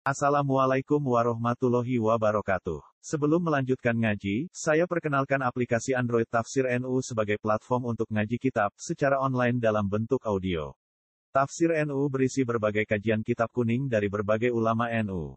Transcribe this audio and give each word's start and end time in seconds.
Assalamualaikum 0.00 0.96
warahmatullahi 0.96 2.00
wabarakatuh. 2.00 2.80
Sebelum 3.04 3.36
melanjutkan 3.36 3.92
ngaji, 3.92 4.48
saya 4.48 4.88
perkenalkan 4.88 5.36
aplikasi 5.44 5.92
Android 5.92 6.24
Tafsir 6.24 6.64
NU 6.80 7.04
sebagai 7.04 7.36
platform 7.36 7.92
untuk 7.92 8.08
ngaji 8.08 8.40
kitab 8.40 8.72
secara 8.80 9.20
online 9.20 9.60
dalam 9.60 9.84
bentuk 9.84 10.24
audio. 10.24 10.72
Tafsir 11.36 11.76
NU 11.84 12.00
berisi 12.08 12.48
berbagai 12.48 12.88
kajian 12.88 13.20
kitab 13.20 13.52
kuning 13.52 13.92
dari 13.92 14.08
berbagai 14.08 14.48
ulama 14.48 14.88
NU. 15.04 15.36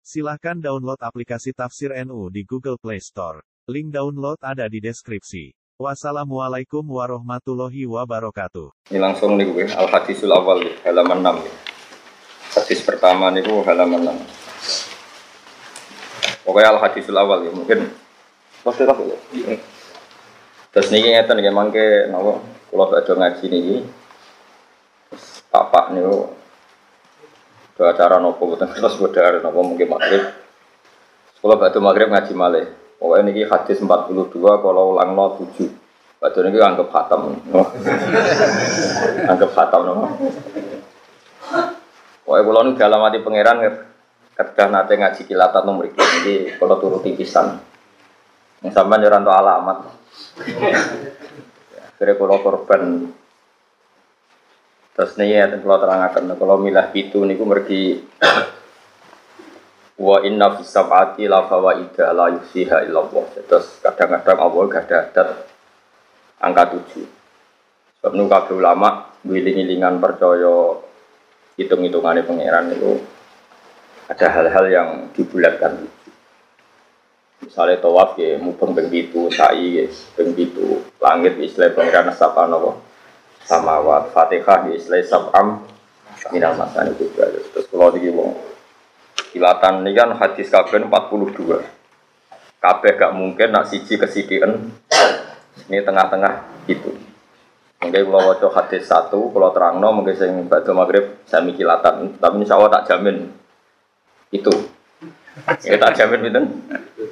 Silahkan 0.00 0.56
download 0.56 0.96
aplikasi 0.96 1.52
Tafsir 1.52 1.92
NU 2.08 2.32
di 2.32 2.48
Google 2.48 2.80
Play 2.80 3.04
Store. 3.04 3.44
Link 3.68 3.92
download 3.92 4.40
ada 4.40 4.72
di 4.72 4.80
deskripsi. 4.80 5.52
Wassalamualaikum 5.76 6.80
warahmatullahi 6.80 7.84
wabarakatuh. 7.84 8.88
Ini 8.88 8.96
langsung 8.96 9.36
nih 9.36 9.52
gue, 9.52 9.68
Al-Hadisul 9.68 10.32
Awal, 10.32 10.80
halaman 10.80 11.44
6. 11.44 11.71
Hadis 12.52 12.84
pertama 12.84 13.32
nih 13.32 13.42
gue, 13.44 13.64
halaman 13.64 14.12
6. 14.12 16.44
Pokoknya 16.44 16.68
Al-Hadisul 16.76 17.16
Awal 17.16 17.48
ya, 17.48 17.52
mungkin 17.54 17.88
pasti 18.62 18.84
tak 18.84 19.00
ya. 19.00 19.16
Terus 20.72 20.88
nih 20.88 21.04
ngeten 21.04 21.36
nggih 21.36 21.52
mangke 21.52 22.08
napa 22.08 22.40
kula 22.72 22.88
badhe 22.88 23.12
ngaji 23.12 23.44
niki. 23.52 23.76
Bapak 25.52 25.92
niku 25.92 26.32
ke 27.76 27.84
acara 27.84 28.16
nopo 28.16 28.48
boten 28.48 28.72
terus 28.72 28.96
bodar 28.96 29.36
nopo 29.44 29.60
mungkin 29.60 29.92
maghrib. 29.92 30.32
Kula 31.44 31.60
badhe 31.60 31.76
maghrib 31.76 32.08
ngaji 32.08 32.32
malih. 32.32 32.66
Pokoknya 32.96 33.22
niki 33.28 33.44
hadis 33.44 33.84
42 33.84 34.32
kalau 34.32 34.96
ulang 34.96 35.12
7. 35.12 36.24
Badhe 36.24 36.40
niki 36.40 36.58
anggap 36.64 36.88
khatam. 36.88 37.36
anggap 39.30 39.50
khatam 39.52 39.80
nopo. 39.84 40.06
Pokoknya 42.32 42.48
kalau 42.48 42.64
nu 42.64 42.72
dalam 42.80 43.04
hati 43.04 43.20
pangeran 43.20 43.58
ketika 44.32 44.64
nate 44.64 44.96
ngaji 44.96 45.22
kilatan 45.28 45.68
nomor 45.68 45.84
iki 45.84 46.00
iki 46.00 46.36
kalau 46.56 46.80
turuti 46.80 47.12
pisan. 47.12 47.60
Yang 48.64 48.72
sama 48.72 48.96
nyoran 48.96 49.20
alamat. 49.20 49.92
Kira 52.00 52.16
kalau 52.16 52.40
korban 52.40 53.12
Terus 54.96 55.12
nih 55.20 55.44
ya, 55.44 55.52
kalau 55.60 55.76
terangkan, 55.76 56.24
kalau 56.40 56.56
milah 56.56 56.88
itu 56.96 57.20
niku 57.20 57.44
mergi 57.44 58.00
wa 60.08 60.24
inna 60.24 60.56
fis 60.56 60.72
sab'ati 60.72 61.28
la 61.28 61.44
fawaida 61.44 62.16
la 62.16 62.32
yusiha 62.32 62.88
illallah. 62.88 63.44
Terus 63.44 63.76
kadang-kadang 63.84 64.40
Allah 64.40 64.60
gak 64.72 64.88
ada 64.88 64.96
adat 65.04 65.28
angka 66.40 66.80
tujuh. 66.80 67.04
Sebab 68.00 68.16
nu 68.16 68.24
kabeh 68.24 68.56
ulama 68.56 69.20
wiling-wilingan 69.20 70.00
percaya 70.00 70.81
hitung-hitungannya 71.64 72.26
pangeran 72.26 72.74
itu 72.74 73.00
ada 74.10 74.26
hal-hal 74.28 74.64
yang 74.68 74.88
dibulatkan 75.14 75.88
Misalnya 77.42 77.82
tawaf 77.82 78.14
ya, 78.22 78.38
mubeng 78.38 78.70
ping 78.70 78.86
pitu, 78.86 79.26
sa'i 79.26 79.82
ya, 79.82 79.84
ping 80.14 80.30
pitu, 80.30 80.78
langit 81.02 81.34
istilah 81.42 81.74
pangeran 81.74 82.14
sapa 82.14 82.46
napa? 82.46 82.78
Samawat, 83.42 84.14
Fatihah 84.14 84.70
ya 84.70 84.78
istilah 84.78 85.02
sab'am 85.02 85.66
minal 86.30 86.54
masani 86.54 86.94
juga. 86.94 87.26
Terus 87.26 87.66
kalau 87.66 87.90
iki 87.98 88.14
wong 88.14 88.38
kilatan 89.34 89.82
ini 89.82 89.90
kan 89.98 90.14
hadis 90.14 90.46
kabeh 90.54 90.86
42. 90.86 91.66
Kabeh 92.62 92.92
gak 92.94 93.12
mungkin 93.18 93.50
nak 93.50 93.66
siji 93.66 93.98
kesidikan 93.98 94.70
ini 95.66 95.82
tengah-tengah 95.82 96.62
itu. 96.70 96.94
Mungkin 97.82 98.02
kalau 98.06 98.30
wajah 98.30 98.52
hadis 98.54 98.86
satu, 98.86 99.34
kalau 99.34 99.50
terang 99.50 99.82
no, 99.82 99.90
mungkin 99.90 100.14
saya 100.14 100.30
batu 100.46 100.70
maghrib 100.70 101.18
saya 101.26 101.42
kilatan. 101.50 102.14
Tapi 102.14 102.34
insya 102.38 102.54
Allah 102.54 102.78
tak 102.78 102.86
jamin 102.94 103.26
itu. 104.30 104.54
Ya 105.66 105.76
tak 105.82 105.98
jamin 105.98 106.30
itu. 106.30 106.42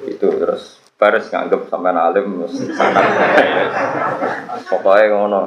Itu 0.07 0.27
terus 0.39 0.79
baris 0.95 1.27
nganggep 1.27 1.67
sampai 1.67 1.91
alim 1.91 2.47
sangat. 2.71 3.05
Pokoknya 4.71 5.11
ngono. 5.11 5.41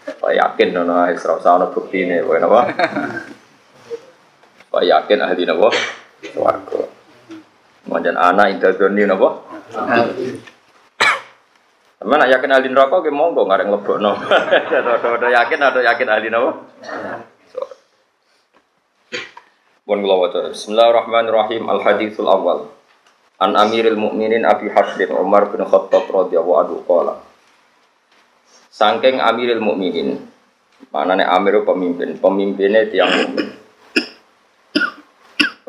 Pak 0.00 0.32
yakin 0.34 0.74
nono 0.74 1.06
Isra 1.12 1.38
usah 1.38 1.70
bukti 1.70 2.02
ini, 2.02 2.18
pokoknya 2.24 2.48
apa? 2.50 2.60
Pak 4.74 4.82
yakin 4.82 5.18
ahli 5.22 5.42
nopo 5.46 5.70
swarga. 6.24 6.82
Manjan 7.86 8.18
anak 8.18 8.58
interdoni 8.58 9.06
nopo. 9.06 9.46
Teman 12.10 12.26
nak 12.26 12.34
yakin 12.34 12.50
ahli 12.50 12.68
neraka 12.74 13.06
ke 13.06 13.14
monggo 13.14 13.46
ngareng 13.46 13.70
lebokno. 13.70 14.18
Ada 15.14 15.30
yakin 15.30 15.62
ada 15.62 15.78
yakin 15.78 16.08
ahli 16.10 16.26
neraka. 16.26 16.58
Pun 19.86 19.98
kula 20.02 20.18
waca. 20.18 20.50
Bismillahirrahmanirrahim. 20.50 21.70
Al 21.70 21.78
haditsul 21.86 22.26
awal. 22.26 22.66
An 23.38 23.54
Amiril 23.54 23.94
Mukminin 23.94 24.42
Abi 24.42 24.74
Hafsin 24.74 25.06
Umar 25.14 25.54
bin 25.54 25.62
Khattab 25.62 26.10
radhiyallahu 26.10 26.58
anhu 26.58 26.76
qala. 26.82 27.22
Sangking 28.74 29.22
Amiril 29.22 29.62
Mukminin. 29.62 30.18
Manane 30.90 31.22
Amir 31.22 31.62
pemimpin, 31.62 32.18
pemimpinnya 32.18 32.90
tiang 32.90 33.06
mukmin. 33.06 33.54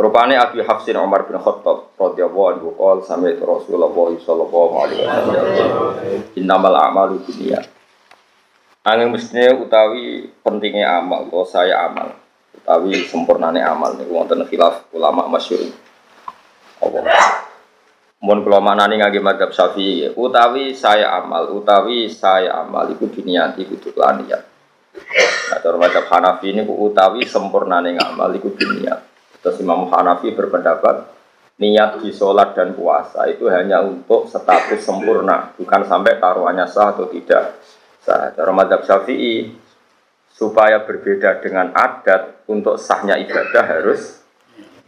Rupanya 0.01 0.49
Abi 0.49 0.65
Hafsin 0.65 0.97
Umar 0.97 1.29
bin 1.29 1.37
Khattab 1.37 1.93
radhiyallahu 1.93 2.47
anhu 2.57 2.67
qol 2.73 3.05
sami 3.05 3.37
Rasulullah 3.37 3.93
sallallahu 3.93 4.73
alaihi 4.81 5.05
wasallam 5.05 5.45
innamal 6.33 6.73
a'malu 6.73 7.21
binniyat. 7.21 7.69
Angin 8.81 9.13
mestinya 9.13 9.61
utawi 9.61 10.25
pentingnya 10.41 11.05
amal, 11.05 11.29
kalau 11.29 11.45
saya 11.45 11.85
amal, 11.85 12.17
utawi 12.49 13.05
sempurnane 13.05 13.61
amal 13.61 13.93
niku 13.93 14.17
wonten 14.17 14.41
khilaf 14.49 14.89
ulama 14.89 15.29
masyhur. 15.29 15.69
Apa? 16.81 17.05
Mun 18.25 18.41
kula 18.41 18.57
manani 18.57 18.97
ngangge 18.97 19.21
madzhab 19.21 19.53
Syafi'i, 19.53 20.17
utawi 20.17 20.73
saya 20.73 21.13
amal, 21.21 21.53
utawi 21.53 22.09
saya 22.09 22.57
amal 22.65 22.89
iku 22.89 23.05
diniati 23.05 23.69
kudu 23.69 23.93
lan 23.93 24.25
niat. 24.25 24.41
Nah, 25.53 25.57
cara 25.61 25.77
madzhab 25.77 26.09
Hanafi 26.09 26.49
niku 26.49 26.73
utawi 26.73 27.21
sempurnane 27.29 27.93
ngamal 27.93 28.33
iku 28.33 28.49
diniat. 28.49 29.10
Terus 29.41 29.57
Imam 29.57 29.89
Hanafi 29.89 30.31
berpendapat 30.37 31.09
niat 31.61 32.01
di 32.01 32.09
sholat 32.09 32.57
dan 32.57 32.73
puasa 32.73 33.29
itu 33.29 33.45
hanya 33.49 33.85
untuk 33.85 34.25
status 34.25 34.81
sempurna, 34.81 35.53
bukan 35.57 35.85
sampai 35.85 36.17
taruhannya 36.17 36.65
sah 36.65 36.93
atau 36.93 37.05
tidak 37.09 37.61
sah. 38.01 38.33
Cara 38.33 38.49
madhab 38.53 38.81
syafi'i 38.81 39.53
supaya 40.33 40.81
berbeda 40.81 41.37
dengan 41.41 41.69
adat 41.73 42.45
untuk 42.49 42.81
sahnya 42.81 43.17
ibadah 43.21 43.61
harus 43.61 44.21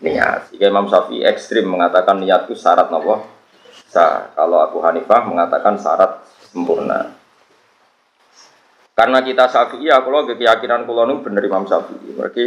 niat. 0.01 0.49
Jika 0.49 0.65
Imam 0.65 0.89
Syafi'i 0.89 1.21
ekstrim 1.21 1.69
mengatakan 1.69 2.17
niat 2.17 2.49
itu 2.49 2.57
syarat 2.57 2.89
nopo 2.89 3.21
sah. 3.93 4.33
Kalau 4.33 4.65
Abu 4.65 4.81
Hanifah 4.81 5.29
mengatakan 5.29 5.77
syarat 5.77 6.25
sempurna. 6.49 7.13
Karena 8.93 9.25
kita 9.25 9.49
Syafi'i, 9.49 9.89
aku 9.89 10.07
loh 10.13 10.25
keyakinan 10.29 10.85
kulo 10.85 11.05
bener 11.21 11.41
Imam 11.45 11.65
Syafi'i. 11.65 12.13
Berarti 12.13 12.45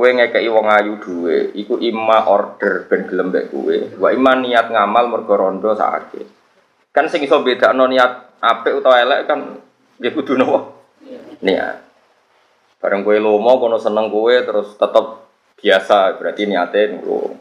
Kue 0.00 0.16
ngekei 0.16 0.48
wong 0.48 0.64
ayu 0.64 0.96
duwe, 0.96 1.52
iku 1.52 1.76
ima 1.76 2.24
order 2.24 2.88
ben 2.88 3.04
gelem 3.04 3.28
mbek 3.28 3.52
kue. 3.52 4.00
Wa 4.00 4.08
ima 4.16 4.32
niat 4.32 4.72
ngamal 4.72 5.12
mergo 5.12 5.36
rondo. 5.36 5.76
Kan 6.88 7.04
sing 7.12 7.20
iso 7.20 7.44
bedakno 7.44 7.84
niat 7.84 8.40
apik 8.40 8.80
utawa 8.80 8.96
elek 8.96 9.28
kan 9.28 9.60
ya 10.00 10.08
kudu 10.08 10.40
nopo? 10.40 10.88
Niat. 11.44 11.84
Bareng 12.80 13.04
kue 13.04 13.20
lomo 13.20 13.60
kono 13.60 13.76
seneng 13.76 14.08
kue 14.08 14.40
terus 14.40 14.72
tetep 14.80 15.20
biasa 15.60 16.16
berarti 16.16 16.48
niate 16.48 16.96
nunggu. 16.96 17.36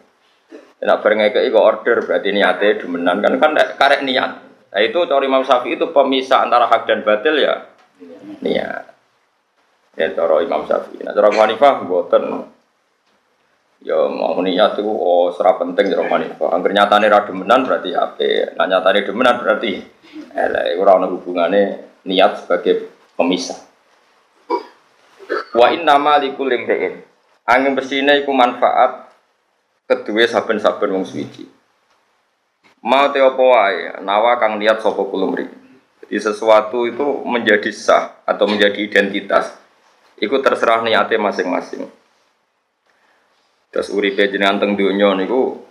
Nek 0.84 1.00
bareng 1.00 1.20
ngekei 1.24 1.56
kok 1.56 1.64
order 1.64 2.04
berarti 2.04 2.30
niate 2.36 2.84
demenan 2.84 3.24
kan 3.24 3.40
kan 3.40 3.56
karek 3.56 4.04
niat. 4.04 4.32
Nah 4.76 4.82
itu 4.84 5.00
cari 5.08 5.32
Imam 5.32 5.48
Syafi'i 5.48 5.80
itu 5.80 5.96
pemisah 5.96 6.44
antara 6.44 6.68
hak 6.68 6.92
dan 6.92 7.08
batil 7.08 7.40
ya. 7.40 7.72
Niat. 8.44 8.99
Ya 9.98 10.12
cara 10.14 10.44
Imam 10.46 10.68
Syafi'i. 10.68 11.02
Nah 11.02 11.14
cara 11.16 11.32
Hanifah 11.34 11.86
mboten. 11.86 12.24
Ya 13.80 13.96
mau 14.12 14.36
niat 14.44 14.76
itu 14.76 14.92
oh 14.92 15.32
serap 15.32 15.64
penting 15.64 15.90
cara 15.90 16.04
Hanifah. 16.06 16.52
Angger 16.52 16.76
nyatane 16.76 17.08
ra 17.08 17.26
demenan 17.26 17.66
berarti 17.66 17.96
ape. 17.96 18.54
Nah 18.60 18.66
nyatane 18.68 19.08
demenan 19.08 19.40
berarti 19.40 19.72
elek 20.36 20.78
ora 20.78 21.00
ono 21.00 21.08
hubungane 21.16 21.90
niat 22.06 22.46
sebagai 22.46 22.92
pemisah. 23.16 23.60
Wa 25.56 25.74
inna 25.74 25.98
ma 25.98 26.22
likul 26.22 26.52
imri'in. 26.52 27.02
Angin 27.50 27.74
besine 27.74 28.22
iku 28.22 28.30
manfaat 28.30 29.10
kedua 29.90 30.30
saben-saben 30.30 30.94
wong 30.94 31.06
suci. 31.08 31.50
Mau 32.80 33.12
te 33.12 33.20
apa 33.20 33.42
wae, 33.44 34.00
nawa 34.06 34.40
kang 34.40 34.56
niat 34.56 34.80
sapa 34.80 35.04
kulumri. 35.10 35.50
Jadi 36.06 36.16
sesuatu 36.16 36.88
itu 36.88 37.04
menjadi 37.28 37.68
sah 37.74 38.24
atau 38.24 38.48
menjadi 38.48 38.86
identitas 38.86 39.52
Iku 40.20 40.44
terserah 40.44 40.84
niate 40.84 41.16
masing-masing. 41.16 41.88
Terus 43.70 43.88
uripe 43.96 44.28
jenengan 44.28 44.60
teng 44.60 44.76
donya 44.76 45.16
niku 45.16 45.64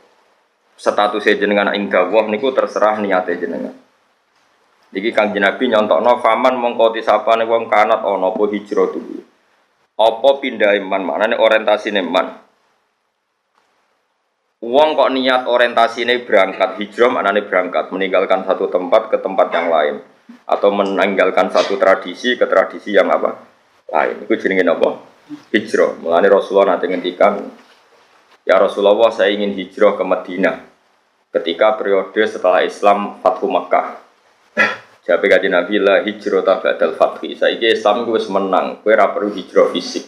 status 0.79 1.27
jenengan 1.37 1.75
ing 1.75 1.93
dawuh 1.93 2.31
niku 2.33 2.55
terserah 2.57 2.97
niate 3.03 3.37
jenengan. 3.37 3.75
Iki 4.89 5.13
Kanjeng 5.13 5.45
Nabi 5.45 5.69
nyontokno 5.69 6.25
faman 6.25 6.57
mongko 6.57 6.97
disapane 6.97 7.45
wong 7.45 7.69
kanat 7.69 8.01
ana 8.01 8.33
apa 8.33 8.45
hijrah 8.49 8.89
dulu. 8.89 9.21
Apa 9.99 10.31
pindah 10.41 10.79
iman 10.81 11.03
maknane 11.05 11.37
orientasi 11.37 11.93
iman. 11.93 12.27
Uang 14.65 14.89
kok 14.97 15.13
niat 15.13 15.45
orientasinya 15.45 16.17
berangkat 16.25 16.81
hijrah 16.81 17.11
maknanya 17.13 17.45
berangkat 17.45 17.85
meninggalkan 17.93 18.49
satu 18.49 18.73
tempat 18.73 19.13
ke 19.13 19.21
tempat 19.21 19.53
yang 19.53 19.69
lain 19.69 19.97
atau 20.49 20.73
meninggalkan 20.73 21.53
satu 21.53 21.77
tradisi 21.77 22.35
ke 22.35 22.49
tradisi 22.49 22.97
yang 22.97 23.13
apa 23.13 23.48
lain 23.89 24.17
itu 24.25 24.35
jenenge 24.37 24.65
apa 24.69 24.91
hijrah. 25.53 25.97
Mulane 26.01 26.29
Rasulullah 26.29 26.77
nanti 26.77 26.89
ngendikan 26.89 27.41
ya 28.45 28.61
Rasulullah 28.61 29.13
saya 29.13 29.33
ingin 29.33 29.57
hijrah 29.57 29.97
ke 29.97 30.05
Madinah 30.05 30.57
ketika 31.33 31.77
periode 31.77 32.21
setelah 32.29 32.65
Islam 32.65 33.21
Fathu 33.21 33.49
Makkah. 33.49 34.01
Jawab 35.09 35.25
kaji 35.25 35.49
Nabi 35.49 35.81
lah 35.81 36.05
hijrah 36.05 36.45
tabadal 36.45 36.93
fathi 36.93 37.33
saya 37.33 37.57
Islam 37.57 38.05
gue 38.05 38.21
menang 38.29 38.85
gue 38.85 38.93
perlu 38.93 39.33
hijrah 39.33 39.73
fisik. 39.73 40.05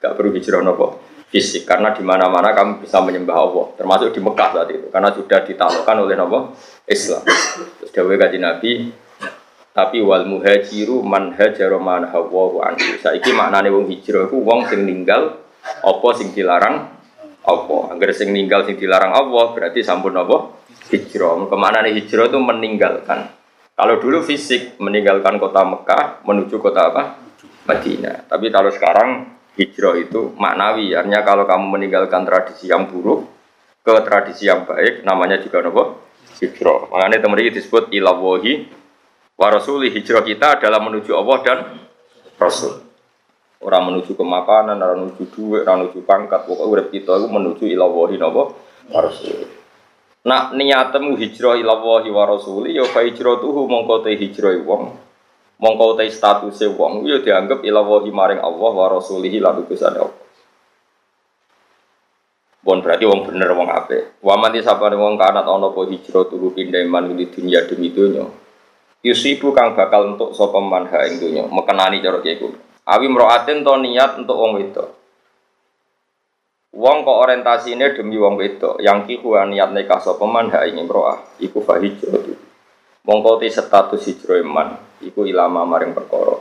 Gak 0.00 0.16
perlu 0.16 0.34
hijrah 0.34 0.64
nopo 0.64 0.98
fisik 1.30 1.62
karena 1.62 1.94
di 1.94 2.02
mana-mana 2.02 2.50
kamu 2.50 2.82
bisa 2.82 2.98
menyembah 2.98 3.38
Allah 3.38 3.66
termasuk 3.78 4.10
di 4.10 4.18
Mekah 4.18 4.50
saat 4.50 4.66
itu 4.74 4.90
karena 4.90 5.14
sudah 5.14 5.46
ditaklukkan 5.46 5.96
oleh 6.02 6.18
Nabi 6.18 6.50
Islam. 6.90 7.22
Terus 7.78 7.90
dawai 7.94 8.18
kaji 8.18 8.38
Nabi 8.42 8.72
tapi 9.70 10.02
wal 10.02 10.26
muhajiru 10.26 11.02
man 11.06 11.34
hajaro 11.38 11.78
man 11.78 12.10
hawa 12.10 12.74
anhu. 12.74 12.98
Saiki 12.98 13.30
maknane 13.30 13.70
wong 13.70 13.86
hijrah 13.86 14.26
iku 14.26 14.42
wong 14.42 14.66
sing 14.66 14.82
ninggal 14.82 15.38
apa 15.62 16.08
sing 16.18 16.34
dilarang 16.34 16.90
apa? 17.46 17.76
Agar 17.94 18.10
sing 18.10 18.34
ninggal 18.34 18.66
sing 18.66 18.76
dilarang 18.76 19.14
Allah 19.14 19.54
berarti 19.54 19.80
sampun 19.86 20.14
apa? 20.18 20.58
Hijrah. 20.90 21.46
Ke 21.46 21.56
mana 21.56 21.86
nih 21.86 22.02
hijrah 22.02 22.26
itu 22.26 22.38
meninggalkan. 22.42 23.30
Kalau 23.78 23.96
dulu 23.96 24.20
fisik 24.26 24.76
meninggalkan 24.82 25.38
kota 25.38 25.62
Mekah 25.62 26.26
menuju 26.26 26.58
kota 26.58 26.90
apa? 26.90 27.02
Madinah. 27.64 28.26
Tapi 28.26 28.50
kalau 28.50 28.74
sekarang 28.74 29.38
hijrah 29.54 29.94
itu 30.02 30.34
maknawi. 30.34 30.92
Artinya 30.98 31.22
kalau 31.22 31.46
kamu 31.46 31.78
meninggalkan 31.78 32.26
tradisi 32.26 32.66
yang 32.66 32.90
buruk 32.90 33.30
ke 33.80 33.94
tradisi 34.04 34.50
yang 34.50 34.66
baik 34.66 35.06
namanya 35.06 35.38
juga 35.38 35.62
nopo 35.62 36.10
hijrah. 36.42 36.90
Makanya 36.90 37.22
teman 37.22 37.38
ini 37.38 37.54
disebut 37.54 37.94
ilawahi 37.94 38.79
wa 39.40 39.48
rasuli 39.48 39.88
hijrah 39.88 40.20
kita 40.20 40.60
adalah 40.60 40.84
menuju 40.84 41.16
Allah 41.16 41.38
dan 41.40 41.58
Rasul 42.36 42.84
orang 43.64 43.88
menuju 43.88 44.12
ke 44.12 44.24
makanan 44.24 44.76
orang 44.76 45.08
menuju 45.08 45.24
duit 45.32 45.64
orang 45.64 45.88
menuju 45.88 46.04
pangkat 46.04 46.44
pokoknya 46.44 46.68
urip 46.68 46.86
kita 46.92 47.16
itu 47.16 47.28
menuju 47.28 47.64
ilawahi 47.64 48.16
nopo 48.20 48.52
rasul 48.92 49.48
Nak 50.20 50.52
niatmu 50.52 51.16
hijrah 51.16 51.56
ilawahi 51.56 52.12
wa 52.12 52.28
rasuli 52.28 52.76
ya 52.76 52.84
fa 52.84 53.00
hijratuhu 53.00 53.64
mongko 53.64 54.04
te 54.04 54.12
hijrah 54.20 54.52
wong 54.60 54.92
mongko 55.56 55.96
utai 55.96 56.12
statuse 56.12 56.68
wong 56.68 57.08
yo 57.08 57.24
dianggap 57.24 57.64
ilawahi 57.64 58.12
maring 58.12 58.44
Allah 58.44 58.72
wa 58.76 58.86
rasulihi 58.92 59.40
lan 59.40 59.64
utusane 59.64 59.96
Allah. 59.96 60.20
Bon 62.60 62.76
berarti 62.84 63.08
wong 63.08 63.32
bener 63.32 63.48
wong 63.56 63.72
ape. 63.72 64.20
Wa 64.20 64.36
man 64.36 64.52
disapane 64.52 65.00
wong 65.00 65.16
kanat 65.16 65.48
ana 65.48 65.72
apa 65.72 65.80
hijrah 65.88 66.28
turu 66.28 66.52
pindah 66.52 66.84
iman 66.84 67.16
di 67.16 67.24
dunia 67.24 67.64
demi 67.64 67.88
donya. 67.88 68.28
Yusibu 69.00 69.56
kang 69.56 69.72
bakal 69.72 70.12
untuk 70.12 70.36
sapa 70.36 70.60
man 70.60 70.84
ha 70.92 71.08
ing 71.08 71.16
donya, 71.16 71.48
mekenani 71.48 72.04
cara 72.04 72.20
kiye 72.20 72.36
Awi 72.90 73.06
mroatin 73.08 73.64
to 73.64 73.72
niat 73.80 74.20
untuk 74.20 74.36
wong 74.36 74.60
wedok. 74.60 74.88
Wong 76.76 77.02
kok 77.02 77.18
orientasine 77.24 77.96
demi 77.96 78.20
wong 78.20 78.36
wedok, 78.36 78.76
yang 78.84 79.08
kiku 79.08 79.40
niat 79.40 79.72
nikah 79.72 80.04
sapa 80.04 80.28
man 80.28 80.52
ha 80.52 80.68
ing 80.68 80.84
imroah, 80.84 81.40
iku 81.40 81.64
fa 81.64 81.80
hijrah 81.80 82.50
mongko 83.00 83.40
te 83.40 83.48
status 83.48 84.06
hijrah 84.06 84.38
iman 84.44 84.68
iku 85.00 85.24
ilama 85.24 85.64
maring 85.64 85.96
perkara. 85.96 86.36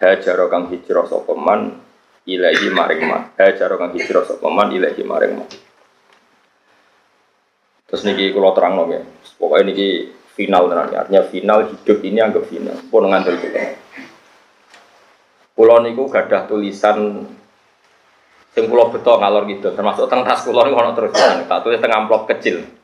Hajaro 0.00 0.48
kang 0.48 0.72
hijrah 0.72 1.04
sapa 1.04 1.36
man 1.36 1.76
ilahi 2.24 2.66
maring 2.72 3.02
man. 3.04 3.22
Hajaro 3.36 3.76
kang 3.76 3.92
hijrah 3.92 4.24
sapa 4.24 4.48
man 4.48 4.72
ilahi 4.72 5.02
maring 5.04 5.32
man. 5.36 5.48
Terus 7.84 8.02
niki 8.06 8.30
kula 8.32 8.54
terang 8.56 8.80
ya 8.88 9.02
pokoknya 9.36 9.74
niki 9.74 9.88
final 10.34 10.70
tenan 10.70 10.88
artinya 10.92 11.22
final 11.26 11.58
hidup 11.68 11.98
ini 12.02 12.18
anggap 12.18 12.44
final 12.46 12.76
pun 12.88 13.04
ngandel 13.06 13.36
kula 13.38 13.62
kula 15.54 15.76
niku 15.84 16.08
gadah 16.08 16.48
tulisan 16.48 17.26
sing 18.50 18.64
kula 18.66 18.90
beto 18.90 19.18
ngalor 19.18 19.46
gitu 19.50 19.72
termasuk 19.74 20.06
teng 20.10 20.22
tas 20.26 20.42
kula 20.42 20.66
niku 20.66 20.76
ana 20.78 20.92
terus 20.96 21.12
tak 21.16 21.60
tulis 21.62 21.78
teng 21.78 21.92
amplop 21.94 22.26
kecil 22.30 22.80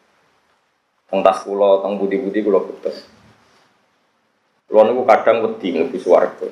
teng 1.06 1.22
tas 1.22 1.38
kula, 1.46 1.82
teng 1.82 1.98
budi-budi 2.02 2.42
kula 2.42 2.66
betes. 2.66 3.06
Kula 4.66 4.90
niku 4.90 5.06
kadang 5.06 5.46
wedi 5.46 5.68
mlebu 5.70 5.98
swarga. 6.02 6.48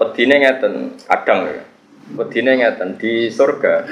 Wedine 0.00 0.36
ngeten, 0.40 0.74
kadang 1.04 1.40
ya. 1.50 1.62
Wedine 2.16 2.52
ngeten 2.62 2.96
di 2.96 3.28
surga. 3.28 3.84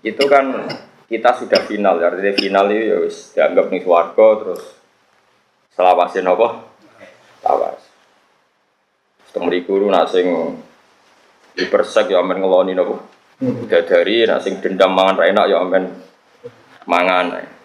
Itu 0.00 0.24
kan 0.26 0.66
kita 1.08 1.32
sudah 1.40 1.64
final, 1.64 1.96
artinya 2.04 2.36
final 2.36 2.68
itu 2.68 2.84
ya 2.84 2.96
wis 3.00 3.32
dianggap 3.32 3.72
nih 3.72 3.80
swarga 3.80 4.26
terus 4.44 4.62
selawasin 5.72 6.28
apa? 6.28 6.48
Lawas. 7.48 7.80
Temri 9.32 9.64
guru 9.64 9.88
nak 9.88 10.12
sing 10.12 10.28
dipersek 11.56 12.12
ya 12.12 12.20
amen 12.20 12.44
ngeloni 12.44 12.76
napa? 12.76 13.00
Dari 13.72 14.28
nak 14.28 14.44
sing 14.44 14.60
dendam 14.60 14.92
mangan 14.92 15.24
enak 15.24 15.46
ya 15.48 15.56
amen 15.64 15.84
mangan. 16.84 17.56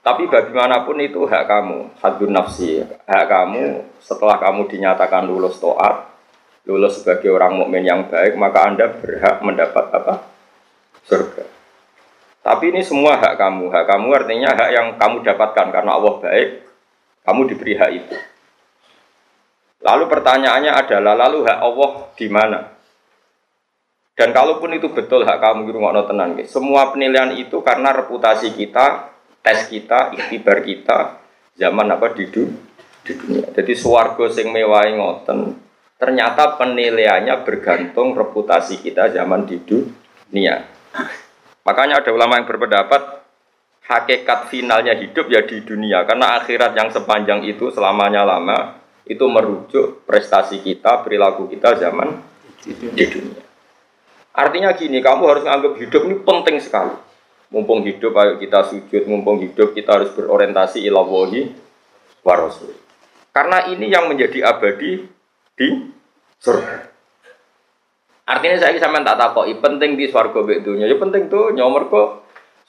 Tapi 0.00 0.30
bagaimanapun 0.30 0.96
itu 1.02 1.28
hak 1.28 1.44
kamu, 1.44 2.00
hadun 2.00 2.32
nafsi, 2.32 2.80
hak 2.80 3.26
kamu 3.28 3.84
setelah 4.00 4.40
kamu 4.40 4.64
dinyatakan 4.70 5.28
lulus 5.28 5.60
toat, 5.60 6.08
lulus 6.64 7.02
sebagai 7.02 7.28
orang 7.28 7.58
mukmin 7.58 7.84
yang 7.84 8.08
baik, 8.08 8.32
maka 8.38 8.64
anda 8.64 8.88
berhak 8.88 9.44
mendapat 9.44 9.92
apa? 9.92 10.24
Surga. 11.04 11.59
Tapi 12.40 12.72
ini 12.72 12.80
semua 12.80 13.20
hak 13.20 13.36
kamu, 13.36 13.68
hak 13.68 13.84
kamu 13.84 14.08
artinya 14.16 14.50
hak 14.56 14.70
yang 14.72 14.86
kamu 14.96 15.20
dapatkan 15.20 15.66
karena 15.68 15.92
Allah 15.92 16.14
baik, 16.24 16.48
kamu 17.28 17.40
diberi 17.52 17.74
hak 17.76 17.90
itu. 17.92 18.16
Lalu 19.80 20.04
pertanyaannya 20.08 20.72
adalah, 20.72 21.14
lalu 21.16 21.44
hak 21.44 21.58
Allah 21.60 21.90
di 22.16 22.26
mana? 22.32 22.60
Dan 24.16 24.32
kalaupun 24.32 24.72
itu 24.76 24.88
betul 24.92 25.24
hak 25.24 25.40
kamu 25.40 25.68
rumah 25.72 25.96
tenang, 26.04 26.40
semua 26.48 26.92
penilaian 26.92 27.32
itu 27.36 27.60
karena 27.60 27.92
reputasi 27.92 28.56
kita 28.56 29.12
tes 29.40 29.68
kita, 29.68 30.12
ikhtibar 30.16 30.60
kita 30.64 31.20
zaman 31.56 31.92
apa 31.92 32.12
di 32.16 32.24
dunia. 32.28 33.48
Jadi 33.52 33.72
suwargo 33.72 34.28
sing 34.28 34.52
mewah 34.52 34.84
ngoten 34.92 35.56
ternyata 36.00 36.56
penilaiannya 36.56 37.44
bergantung 37.44 38.16
reputasi 38.16 38.80
kita 38.80 39.12
zaman 39.12 39.44
di 39.44 39.60
dunia. 39.60 40.64
Makanya 41.66 42.00
ada 42.00 42.10
ulama 42.10 42.40
yang 42.40 42.48
berpendapat 42.48 43.22
hakikat 43.84 44.48
finalnya 44.48 44.96
hidup 44.96 45.28
ya 45.28 45.44
di 45.44 45.60
dunia. 45.64 46.04
Karena 46.08 46.40
akhirat 46.40 46.72
yang 46.76 46.88
sepanjang 46.88 47.44
itu 47.44 47.68
selamanya 47.74 48.24
lama 48.24 48.80
itu 49.04 49.26
merujuk 49.26 50.06
prestasi 50.06 50.62
kita, 50.62 51.02
perilaku 51.02 51.50
kita 51.50 51.76
zaman 51.76 52.20
di 52.62 53.04
dunia. 53.06 53.42
Artinya 54.30 54.70
gini, 54.78 55.02
kamu 55.02 55.22
harus 55.26 55.42
menganggap 55.42 55.74
hidup 55.76 56.02
ini 56.06 56.16
penting 56.22 56.56
sekali. 56.62 56.94
Mumpung 57.50 57.82
hidup 57.82 58.14
ayo 58.14 58.38
kita 58.38 58.62
sujud. 58.70 59.02
Mumpung 59.10 59.42
hidup 59.42 59.74
kita 59.74 59.98
harus 59.98 60.14
berorientasi 60.14 60.86
ilawahi 60.86 61.50
warasul 62.24 62.72
karena 63.30 63.70
ini 63.70 63.86
yang 63.88 64.10
menjadi 64.10 64.52
abadi 64.52 65.06
di 65.54 65.68
surga 66.40 66.89
artinya 68.30 68.62
saya 68.62 68.78
sama 68.78 69.02
tak 69.02 69.18
takoi 69.18 69.58
penting 69.58 69.98
di 69.98 70.06
swargo 70.06 70.46
bedunya 70.46 70.86
ya 70.86 70.94
penting 70.94 71.26
tuh 71.26 71.50
nyomor 71.50 71.90
kok 71.90 72.08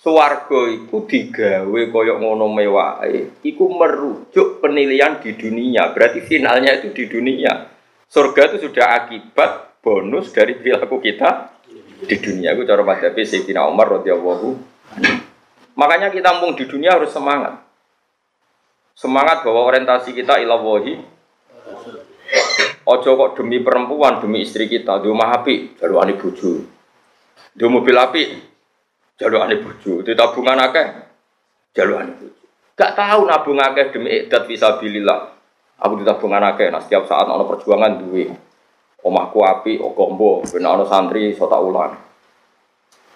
swargo 0.01 0.65
itu 0.65 1.05
digawe 1.05 1.81
koyok 1.93 2.17
ngono 2.17 2.49
mewah 2.49 3.05
iku 3.45 3.65
merujuk 3.69 4.57
penilaian 4.57 5.21
di 5.21 5.37
dunia. 5.37 5.93
Berarti 5.93 6.25
finalnya 6.25 6.81
itu 6.81 6.89
di 6.89 7.05
dunia. 7.05 7.69
Surga 8.09 8.51
itu 8.51 8.67
sudah 8.67 9.05
akibat 9.05 9.79
bonus 9.79 10.33
dari 10.33 10.57
perilaku 10.57 10.97
kita 10.97 11.53
di 12.01 12.17
dunia. 12.17 12.57
Itu 12.57 12.65
cara 12.65 12.81
madhabi 12.81 13.21
Sayyidina 13.21 13.69
Umar 13.69 14.01
radhiyallahu 14.01 14.73
Makanya 15.77 16.11
kita 16.11 16.35
mumpung 16.35 16.59
di 16.59 16.65
dunia 16.67 16.99
harus 16.99 17.13
semangat. 17.15 17.63
Semangat 18.97 19.45
bahwa 19.47 19.71
orientasi 19.71 20.11
kita 20.11 20.41
ilawahi. 20.43 20.99
Ojo 22.81 23.09
kok 23.13 23.37
demi 23.37 23.61
perempuan, 23.61 24.17
demi 24.17 24.41
istri 24.41 24.65
kita, 24.65 24.97
di 24.97 25.05
rumah 25.05 25.37
api, 25.37 25.77
jalur 25.77 26.01
ane 26.01 26.17
buju. 26.17 26.51
Di 27.53 27.65
mobil 27.69 27.93
api, 27.93 28.23
jalur 29.21 29.45
ane 29.45 29.61
buju. 29.61 30.01
Di 30.01 30.17
tabungan 30.17 30.57
akeh, 30.57 30.87
jalur 31.77 32.01
ane 32.01 32.17
buju. 32.17 32.41
Gak 32.73 32.97
tahu 32.97 33.29
nabung 33.29 33.61
akeh 33.61 33.93
demi 33.93 34.09
idat 34.25 34.49
visabilillah. 34.49 35.19
Aku 35.77 35.93
di 36.01 36.05
tabungan 36.05 36.41
akeh, 36.41 36.73
nah 36.73 36.81
setiap 36.81 37.05
saat 37.05 37.29
ada 37.29 37.45
perjuangan 37.45 38.01
duwe. 38.01 38.33
Omahku 39.05 39.39
api, 39.45 39.77
ogombo, 39.77 40.41
benar 40.49 40.81
ada 40.81 40.85
santri, 40.89 41.33
sota 41.37 41.61
ulang. 41.61 41.93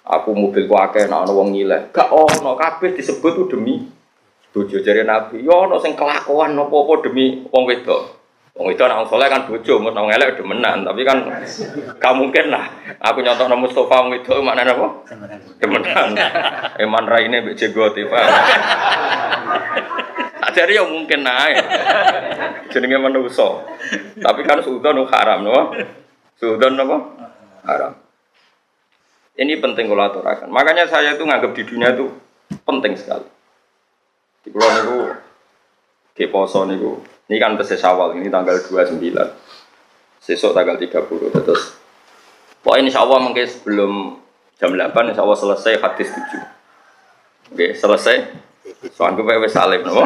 Aku 0.05 0.37
mobil 0.37 0.69
ku 0.69 0.77
akeh 0.77 1.09
nek 1.09 1.25
ana 1.25 1.33
wong 1.33 1.49
nyileh. 1.49 1.89
Gak 1.89 2.13
ono 2.13 2.53
kabeh 2.53 2.93
disebut 2.93 3.31
tuh 3.33 3.49
demi 3.49 3.81
bojo 4.53 4.77
jare 4.79 5.01
Nabi. 5.01 5.41
Ya 5.41 5.51
ono 5.51 5.81
sing 5.81 5.97
kelakuan 5.97 6.53
apa-apa 6.53 7.09
demi 7.09 7.41
wong 7.49 7.65
wedok. 7.65 8.14
Wong 8.55 8.71
itu 8.71 8.79
anak 8.87 9.11
soleh 9.11 9.27
kan 9.27 9.51
bojo, 9.51 9.83
mus 9.83 9.91
nang 9.91 10.07
elek 10.07 10.39
demenan, 10.39 10.87
tapi 10.87 11.03
kan 11.03 11.27
gak 11.99 12.15
mungkin 12.15 12.55
lah. 12.55 12.71
Aku 13.03 13.19
nyontok 13.19 13.51
nama 13.51 13.59
Mustafa 13.59 14.07
wong 14.07 14.15
itu 14.15 14.31
mana 14.39 14.63
apa? 14.63 14.87
Demenan. 15.59 16.15
Eman 16.87 17.03
raine 17.03 17.43
mbek 17.43 17.59
jegot 17.59 17.91
Pak. 17.91 18.25
Jadi 20.55 20.79
ya 20.79 20.87
mungkin 20.87 21.27
naik. 21.27 21.67
Jenenge 22.71 22.95
manusa. 22.95 23.59
Tapi 24.23 24.41
kan 24.47 24.63
suudon 24.63 25.03
haram, 25.03 25.43
no? 25.43 25.75
Suudon 26.39 26.79
apa? 26.79 26.97
Haram. 27.67 27.93
Ini 29.35 29.59
penting 29.59 29.91
kalau 29.91 30.07
aturakan. 30.07 30.47
Makanya 30.47 30.87
saya 30.87 31.19
itu 31.19 31.27
nganggap 31.27 31.51
di 31.51 31.63
dunia 31.67 31.91
itu 31.91 32.07
penting 32.63 32.95
sekali. 32.95 33.27
Di 34.47 34.47
pulau 34.47 34.71
niku 34.71 34.99
di 36.15 36.23
poso 36.31 36.63
niku 36.63 37.14
ini 37.25 37.37
kan 37.41 37.57
tesis 37.57 37.81
awal 37.81 38.13
ini 38.13 38.29
tanggal 38.29 38.57
29. 38.61 39.01
Sesok 40.21 40.51
tanggal 40.53 40.77
30 40.77 41.33
terus. 41.33 41.77
Pokoknya 42.61 42.89
insya 42.89 43.05
Allah 43.05 43.19
mungkin 43.21 43.45
sebelum 43.45 44.17
jam 44.57 44.73
8 44.73 45.13
insya 45.13 45.21
Allah 45.21 45.37
selesai 45.37 45.73
hadis 45.81 46.09
7. 46.13 47.53
Oke, 47.53 47.67
selesai. 47.77 48.15
Soalnya 48.93 49.21
gue 49.21 49.49
salim, 49.49 49.85
no? 49.85 50.01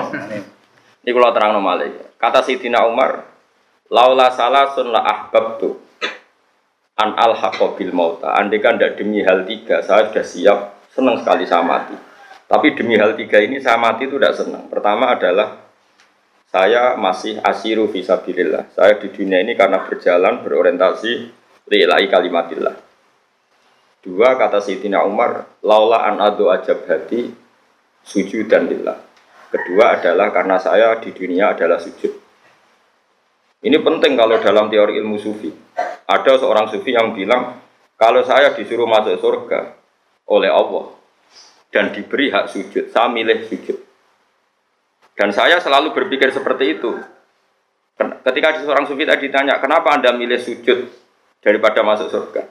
Ini 1.04 1.10
kalau 1.16 1.32
terang 1.32 1.56
nomale. 1.56 2.16
Kata 2.20 2.44
Sidina 2.44 2.84
Umar, 2.84 3.24
laula 3.88 4.28
salah 4.36 4.76
sun 4.76 4.92
la 4.92 5.00
ahbab 5.00 5.60
tuh 5.60 5.80
an 7.00 7.16
al 7.16 7.40
bil 7.80 7.92
mauta. 7.96 8.36
Andai 8.36 8.60
kan 8.60 8.76
tidak 8.76 9.00
demi 9.00 9.24
hal 9.24 9.48
tiga, 9.48 9.80
saya 9.80 10.12
sudah 10.12 10.26
siap, 10.28 10.60
senang 10.92 11.24
sekali 11.24 11.48
saya 11.48 11.64
mati. 11.64 11.96
Tapi 12.50 12.76
demi 12.76 13.00
hal 13.00 13.16
tiga 13.16 13.40
ini 13.40 13.64
saya 13.64 13.80
mati 13.80 14.12
itu 14.12 14.20
tidak 14.20 14.36
senang. 14.36 14.68
Pertama 14.68 15.16
adalah 15.16 15.69
saya 16.50 16.98
masih 16.98 17.38
asiru 17.46 17.86
visabilillah. 17.94 18.74
Saya 18.74 18.98
di 18.98 19.14
dunia 19.14 19.38
ini 19.46 19.54
karena 19.54 19.86
berjalan 19.86 20.42
berorientasi 20.42 21.12
lillahi 21.70 22.10
kalimatillah. 22.10 22.76
Dua 24.02 24.34
kata 24.34 24.58
Sayyidina 24.58 25.06
Umar, 25.06 25.46
laula 25.62 26.10
an 26.10 26.18
adu 26.18 26.50
ajab 26.50 26.90
hati 26.90 27.30
sujud 28.02 28.50
dan 28.50 28.66
lillah. 28.66 28.98
Kedua 29.54 30.02
adalah 30.02 30.34
karena 30.34 30.58
saya 30.58 30.98
di 30.98 31.14
dunia 31.14 31.54
adalah 31.54 31.78
sujud. 31.78 32.14
Ini 33.60 33.78
penting 33.84 34.16
kalau 34.18 34.40
dalam 34.40 34.72
teori 34.72 34.98
ilmu 34.98 35.20
sufi. 35.20 35.52
Ada 36.10 36.42
seorang 36.42 36.72
sufi 36.72 36.96
yang 36.96 37.14
bilang, 37.14 37.62
kalau 38.00 38.24
saya 38.26 38.56
disuruh 38.56 38.88
masuk 38.90 39.20
surga 39.20 39.76
oleh 40.32 40.50
Allah 40.50 40.96
dan 41.70 41.92
diberi 41.94 42.32
hak 42.34 42.50
sujud, 42.50 42.90
saya 42.90 43.12
milih 43.12 43.46
sujud. 43.46 43.89
Dan 45.20 45.36
saya 45.36 45.60
selalu 45.60 45.92
berpikir 45.92 46.32
seperti 46.32 46.80
itu. 46.80 46.96
Ketika 48.00 48.64
seorang 48.64 48.88
sufi 48.88 49.04
tadi 49.04 49.28
ditanya, 49.28 49.60
kenapa 49.60 49.92
anda 49.92 50.16
milih 50.16 50.40
sujud 50.40 50.88
daripada 51.44 51.84
masuk 51.84 52.08
surga? 52.08 52.48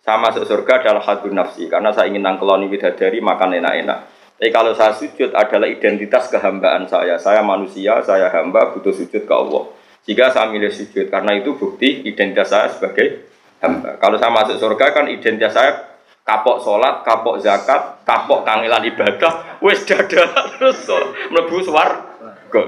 Saya 0.00 0.16
masuk 0.24 0.48
surga 0.48 0.80
adalah 0.80 1.04
hadun 1.04 1.36
nafsi, 1.36 1.68
karena 1.68 1.92
saya 1.92 2.08
ingin 2.08 2.24
nangkeloni 2.24 2.72
bidadari, 2.72 3.20
makan 3.20 3.60
enak-enak. 3.60 3.98
Tapi 4.40 4.48
kalau 4.48 4.72
saya 4.72 4.96
sujud 4.96 5.36
adalah 5.36 5.68
identitas 5.68 6.32
kehambaan 6.32 6.88
saya. 6.88 7.20
Saya 7.20 7.44
manusia, 7.44 8.00
saya 8.00 8.32
hamba, 8.32 8.72
butuh 8.72 8.96
sujud 8.96 9.28
ke 9.28 9.34
Allah. 9.36 9.68
Jika 10.08 10.32
saya 10.32 10.48
milih 10.48 10.72
sujud, 10.72 11.12
karena 11.12 11.36
itu 11.36 11.52
bukti 11.60 12.00
identitas 12.08 12.48
saya 12.48 12.72
sebagai 12.72 13.28
hamba. 13.60 14.00
Kalau 14.00 14.16
saya 14.16 14.32
masuk 14.32 14.56
surga 14.56 14.96
kan 14.96 15.04
identitas 15.12 15.52
saya 15.52 16.00
kapok 16.22 16.64
sholat, 16.64 17.02
kapok 17.02 17.42
zakat, 17.44 18.00
kapok 18.06 18.46
kangelan 18.46 18.86
ibadah, 18.88 19.58
wes 19.58 19.82
dada 19.82 20.22
terus 20.56 20.86
mlebu 21.34 21.66
suar 21.66 22.05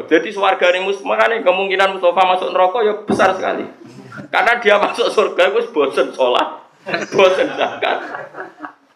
jadi 0.09 0.29
swarga 0.33 0.75
ini 0.75 0.85
makanya 1.05 1.45
kemungkinan 1.45 1.97
Mustafa 1.97 2.23
masuk 2.25 2.49
neraka 2.53 2.79
ya 2.83 2.95
besar 3.07 3.31
sekali. 3.37 3.65
Karena 4.29 4.59
dia 4.59 4.77
masuk 4.83 5.09
surga 5.15 5.55
itu 5.55 5.71
bosen 5.71 6.11
sholat, 6.11 6.67
bosen 7.15 7.49
zakat. 7.55 7.99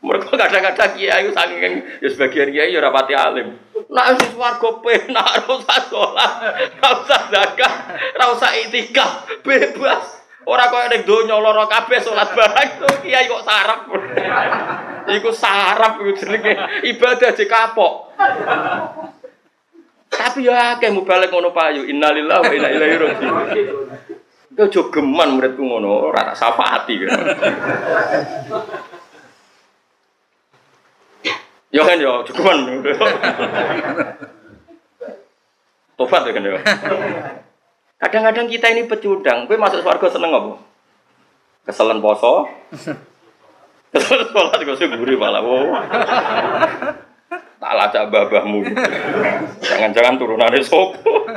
Mereka 0.03 0.35
kadang-kadang 0.35 0.99
kiai 0.99 1.31
saking 1.31 1.61
ya 2.03 2.09
sebagian 2.11 2.51
kiai 2.51 2.75
ya 2.75 2.83
rapati 2.83 3.15
alim. 3.15 3.55
Nak 3.87 4.19
wis 4.19 4.35
swarga 4.35 4.69
penak 4.83 5.27
ora 5.47 5.53
usah 5.63 5.81
sholat, 5.87 6.33
ora 6.83 6.91
usah 7.07 7.23
zakat, 7.31 7.73
ora 8.19 8.25
usah 8.35 8.51
itikaf, 8.67 9.31
bebas. 9.47 10.23
Ora 10.43 10.67
koyo 10.75 10.91
ning 10.91 11.07
donya 11.07 11.39
lara 11.39 11.71
kabeh 11.71 12.03
salat 12.03 12.35
bareng 12.35 12.83
to 12.83 12.89
kiai 13.07 13.31
kok 13.31 13.47
sarap. 13.47 13.87
Iku 15.07 15.31
sarap 15.31 16.03
iku 16.03 16.13
jenenge 16.19 16.83
ibadah 16.83 17.31
aja 17.31 17.45
kapok. 17.47 18.11
Tapi 20.13 20.45
ya 20.45 20.77
akeh 20.77 20.93
balik 20.93 21.33
ngono 21.33 21.51
payu. 21.57 21.89
Innalillahi 21.89 22.43
wa 22.45 22.53
inna 22.53 22.69
ilaihi 22.69 22.97
raji'un. 23.01 23.89
Kau 24.53 24.69
jo 24.69 24.93
geman 24.93 25.41
muridku 25.41 25.65
ngono, 25.65 26.13
ora 26.13 26.29
tak 26.29 26.37
syafaati 26.37 26.95
kan. 27.01 27.09
Ya 31.73 31.81
kan 31.89 31.97
ya, 31.97 32.21
cukuman. 32.29 32.85
Tobat 35.97 36.23
ya 36.29 36.33
kan 36.37 36.45
ya. 36.45 36.61
Kadang-kadang 37.97 38.47
kita 38.53 38.67
ini 38.77 38.85
pecundang, 38.85 39.49
gue 39.49 39.57
masuk 39.57 39.81
surga 39.81 40.07
seneng 40.13 40.37
apa? 40.37 40.61
Keselen 41.65 42.05
poso. 42.05 42.45
Keselen 43.89 44.29
sholat 44.37 44.61
gue 44.61 44.97
gurih 45.01 45.17
malah. 45.17 45.41
Wow 45.41 45.81
tak 47.63 47.73
lacak 47.79 48.11
babahmu. 48.11 48.67
Jangan-jangan 49.63 50.19
turunannya 50.19 50.59
sopo. 50.67 51.31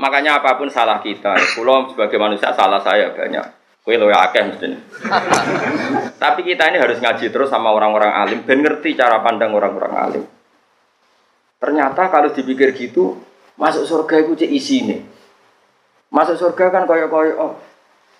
Makanya 0.00 0.40
apa 0.40 0.56
pun 0.56 0.72
salah 0.72 1.04
kita, 1.04 1.36
pulau 1.52 1.92
sebagai 1.92 2.16
manusia 2.16 2.48
salah 2.56 2.80
saya 2.80 3.12
banyak. 3.12 3.44
Kue 3.84 4.00
lo 4.00 4.08
akeh 4.08 4.48
mestinya. 4.48 4.78
Tapi 6.16 6.40
kita 6.46 6.72
ini 6.72 6.80
harus 6.80 7.02
ngaji 7.02 7.28
terus 7.28 7.52
sama 7.52 7.68
orang-orang 7.74 8.14
alim, 8.14 8.40
dan 8.48 8.64
ngerti 8.64 8.96
cara 8.96 9.20
pandang 9.20 9.52
orang-orang 9.52 9.94
alim. 9.94 10.24
Ternyata 11.60 12.08
kalau 12.08 12.32
dipikir 12.32 12.72
gitu, 12.74 13.20
masuk 13.60 13.84
surga 13.84 14.24
itu 14.24 14.38
cek 14.38 14.50
isi 14.50 14.86
nih. 14.88 15.00
Masuk 16.14 16.38
surga 16.38 16.70
kan 16.70 16.82
koyok-koyok, 16.86 17.36
oh, 17.38 17.58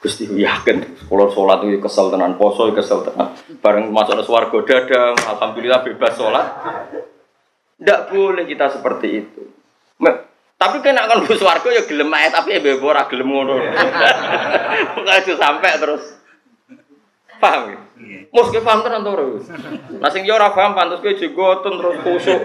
Gusti 0.02 0.26
yakin 0.26 1.06
kalau 1.06 1.30
sholat 1.30 1.62
itu 1.62 1.78
kesel 1.78 2.10
tenan 2.10 2.34
poso 2.34 2.66
kesel 2.74 3.06
tenan. 3.06 3.38
Bareng 3.62 3.94
masuk 3.94 4.18
ke 4.18 4.24
swarga 4.26 4.58
dadang 4.66 5.14
alhamdulillah 5.14 5.86
bebas 5.86 6.18
sholat. 6.18 6.46
Tidak 7.78 8.00
boleh 8.10 8.44
kita 8.50 8.66
seperti 8.66 9.08
itu. 9.22 9.42
Tapi 10.58 10.78
kena 10.78 11.10
akan 11.10 11.26
bus 11.26 11.42
warga 11.42 11.74
ya 11.74 11.82
gelem 11.86 12.14
aja 12.14 12.38
tapi 12.38 12.54
ya 12.54 12.62
bebo 12.62 12.90
ora 12.90 13.06
gelem 13.10 13.30
ngono. 13.30 13.58
Pokoknya 14.94 15.22
itu 15.22 15.34
sampai 15.34 15.74
terus. 15.78 16.22
Paham 17.42 17.74
ya? 17.74 17.82
Mus 18.32 18.48
ke 18.48 18.64
paham 18.64 18.80
tenan 18.80 19.04
terus 19.04 19.44
nah 20.00 20.08
sing 20.08 20.24
yo 20.24 20.34
ora 20.40 20.56
paham 20.56 20.72
pantes 20.72 21.04
kowe 21.04 21.12
jegoten 21.12 21.76
terus 21.76 21.96
kusuk 22.00 22.40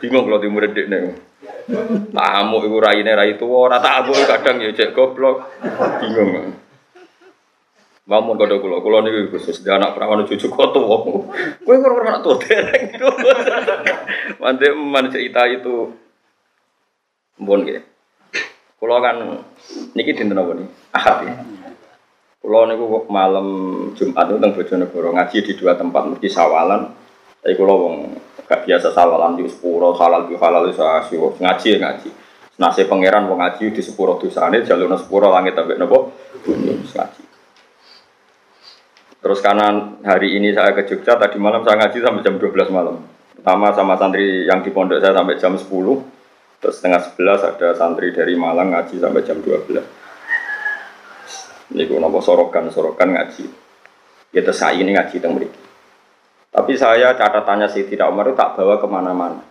bingung 0.00 0.24
kalau 0.28 0.40
di 0.40 0.48
murid 0.48 0.72
nek 0.88 1.30
Tamu 2.10 2.56
iku 2.66 2.78
raine 2.82 3.12
rai 3.14 3.38
tuwa, 3.38 3.70
ora 3.70 3.78
tamu 3.78 4.12
kadang 4.26 4.58
ya 4.58 4.74
cek 4.74 4.92
goblok. 4.92 5.46
Bingung. 6.02 6.56
Mamun 8.10 8.34
kode 8.34 8.58
kulo, 8.58 8.82
kulo 8.82 9.06
nih 9.06 9.30
khusus 9.30 9.62
dia 9.62 9.78
anak 9.78 9.94
perawan 9.94 10.26
cucu 10.26 10.50
koto. 10.50 10.82
Kue 11.62 11.76
kurang 11.78 12.10
anak 12.10 12.26
dereng 12.42 12.84
itu. 12.90 13.06
Mante 14.42 14.66
mana 14.74 15.06
cerita 15.06 15.46
itu, 15.46 15.94
bon 17.38 17.62
gitu. 17.62 17.86
Kulo 18.82 18.98
kan 18.98 19.46
niki 19.94 20.16
dinten 20.16 20.42
apa 20.42 20.58
nih? 20.58 20.68
Ahad 20.90 21.16
ya. 21.22 21.34
Kulo 22.42 22.66
niku 22.66 23.06
malam 23.06 23.46
Jumat 23.94 24.26
itu 24.26 24.42
teng 24.42 24.52
Bojonegoro 24.58 25.08
ngaji 25.14 25.36
di 25.46 25.52
dua 25.54 25.78
tempat 25.78 26.10
mesti 26.10 26.26
sawalan. 26.26 26.90
Tapi 27.46 27.54
kulo 27.54 27.74
wong 27.78 27.96
gak 28.50 28.66
biasa 28.66 28.90
sawalan 28.90 29.38
di 29.38 29.46
sepuro 29.46 29.94
halal 29.94 30.26
di 30.26 30.34
halal 30.34 30.66
di 30.66 30.74
asio 30.74 31.38
ngaji 31.38 31.78
ngaji. 31.78 32.10
Nasi 32.58 32.82
pangeran 32.90 33.30
mau 33.30 33.38
ngaji 33.38 33.70
di 33.70 33.78
sepuro 33.78 34.18
ini 34.18 34.66
jalur 34.66 34.90
sepuro 34.98 35.30
langit 35.30 35.54
tapi 35.54 35.78
nopo? 35.78 36.10
Bumi 36.42 36.82
ngaji. 36.82 37.22
Terus 39.22 39.38
kanan 39.38 40.02
hari 40.02 40.34
ini 40.34 40.50
saya 40.50 40.74
ke 40.74 40.82
Jogja 40.82 41.14
tadi 41.14 41.38
malam 41.38 41.62
saya 41.62 41.78
ngaji 41.78 41.98
sampai 42.02 42.26
jam 42.26 42.34
12 42.42 42.74
malam. 42.74 42.98
Pertama 43.38 43.70
sama 43.70 43.94
santri 43.94 44.50
yang 44.50 44.66
di 44.66 44.74
pondok 44.74 44.98
saya 44.98 45.14
sampai 45.14 45.38
jam 45.38 45.54
10 45.54 45.70
terus 46.60 46.74
setengah 46.76 47.00
11 47.16 47.50
ada 47.56 47.68
santri 47.72 48.12
dari 48.12 48.36
Malang 48.36 48.74
ngaji 48.74 49.00
sampai 49.00 49.24
jam 49.24 49.40
12 49.40 49.80
ini 51.72 51.86
gue 51.86 51.96
nopo 52.02 52.18
sorokan 52.18 52.68
sorokan 52.68 53.14
ngaji. 53.14 53.46
Kita 54.34 54.50
saya 54.50 54.76
ini 54.76 54.92
ngaji 54.92 55.16
teng 55.22 55.38
mriki 55.38 55.69
tapi 56.50 56.74
saya 56.74 57.14
catatannya 57.14 57.70
sih 57.70 57.86
tidak 57.86 58.10
Umar 58.10 58.26
itu 58.26 58.34
tak 58.34 58.58
bawa 58.58 58.82
ke 58.82 58.86
mana-mana. 58.90 59.42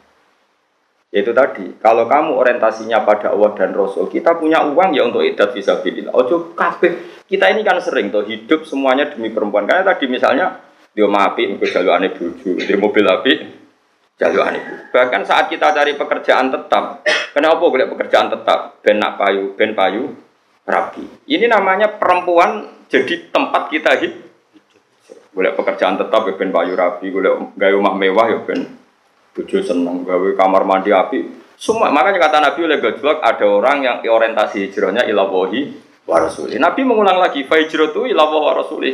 Yaitu 1.09 1.33
tadi, 1.33 1.73
kalau 1.81 2.05
kamu 2.05 2.37
orientasinya 2.37 3.01
pada 3.01 3.33
Allah 3.33 3.57
dan 3.57 3.73
Rasul, 3.73 4.05
kita 4.13 4.37
punya 4.37 4.61
uang 4.61 4.93
ya 4.93 5.09
untuk 5.09 5.25
idat 5.25 5.57
bisa 5.57 5.81
bilil. 5.81 6.05
Ojo 6.13 6.53
kabeh. 6.53 7.25
Kita 7.25 7.49
ini 7.49 7.65
kan 7.65 7.81
sering 7.81 8.13
tuh 8.13 8.21
hidup 8.29 8.61
semuanya 8.61 9.09
demi 9.09 9.33
perempuan. 9.33 9.65
Karena 9.65 9.81
tadi 9.89 10.05
misalnya 10.05 10.61
dia 10.93 11.09
mapi, 11.09 11.49
mungkin 11.49 11.65
jalur 11.65 11.97
aneh 11.97 12.13
buju, 12.13 12.61
di 12.61 12.73
mobil 12.77 13.09
api, 13.09 13.33
jaluan 14.21 14.53
ibu. 14.53 14.73
Bahkan 14.93 15.21
saat 15.25 15.49
kita 15.49 15.73
cari 15.73 15.97
pekerjaan 15.97 16.53
tetap, 16.53 17.01
kenapa 17.33 17.57
boleh 17.57 17.89
pekerjaan 17.89 18.29
tetap? 18.29 18.77
Ben 18.85 19.01
nak 19.01 19.17
payu, 19.17 19.57
ben 19.57 19.73
payu, 19.73 20.13
rapi. 20.69 21.25
Ini 21.25 21.49
namanya 21.49 21.97
perempuan 21.97 22.85
jadi 22.85 23.33
tempat 23.33 23.73
kita 23.73 23.97
hidup. 23.97 24.28
Boleh 25.39 25.55
pekerjaan 25.55 25.95
tetap 25.95 26.27
ya 26.27 26.35
ben 26.35 26.51
payu 26.51 26.75
rapi, 26.75 27.07
boleh 27.07 27.55
gaya 27.55 27.71
rumah 27.79 27.95
mewah 27.95 28.27
ya 28.27 28.43
ben 28.43 28.75
bojo 29.31 29.63
seneng, 29.63 30.03
gawe 30.03 30.35
kamar 30.35 30.67
mandi 30.67 30.91
api. 30.91 31.19
Semua 31.55 31.87
makanya 31.95 32.27
kata 32.27 32.43
Nabi 32.43 32.59
oleh 32.67 32.77
Gojlok 32.83 33.23
ada 33.23 33.47
orang 33.47 33.83
yang 33.83 33.97
orientasi 34.03 34.67
hijrahnya 34.67 35.07
ilawahi 35.07 35.59
wa 36.07 36.19
rasuli. 36.19 36.59
Nabi 36.59 36.83
mengulang 36.83 37.23
lagi, 37.23 37.47
fa 37.47 37.55
hijratu 37.55 38.03
ilawahi 38.03 38.43
wa 38.43 38.53
rasuli. 38.59 38.91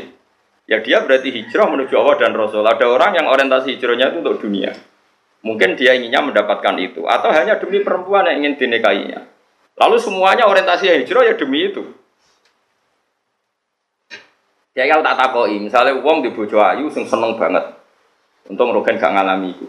Ya 0.65 0.81
dia 0.81 1.01
berarti 1.05 1.29
hijrah 1.29 1.69
menuju 1.69 1.93
Allah 1.93 2.17
dan 2.17 2.33
Rasul. 2.33 2.65
Ada 2.65 2.89
orang 2.89 3.17
yang 3.21 3.29
orientasi 3.29 3.77
hijrahnya 3.77 4.09
itu 4.09 4.17
untuk 4.25 4.41
dunia. 4.41 4.73
Mungkin 5.45 5.77
dia 5.77 5.93
inginnya 5.93 6.25
mendapatkan 6.25 6.73
itu. 6.81 7.05
Atau 7.05 7.29
hanya 7.29 7.61
demi 7.61 7.85
perempuan 7.85 8.25
yang 8.25 8.41
ingin 8.41 8.53
dinikahinya. 8.57 9.29
Lalu 9.77 9.97
semuanya 10.01 10.49
orientasi 10.49 10.89
hijrah 11.05 11.21
ya 11.21 11.37
demi 11.37 11.69
itu. 11.69 11.85
Ya 14.75 14.91
kalau 14.91 15.08
tak 15.08 15.15
takoi, 15.15 15.55
misalnya 15.55 15.96
uang 16.03 16.20
di 16.20 16.36
bojo 16.36 16.60
ayu 16.60 16.91
sing 16.91 17.08
seneng 17.08 17.39
banget. 17.39 17.63
Untung 18.51 18.75
Rogen 18.75 19.00
gak 19.00 19.15
ngalami 19.15 19.55
itu. 19.55 19.65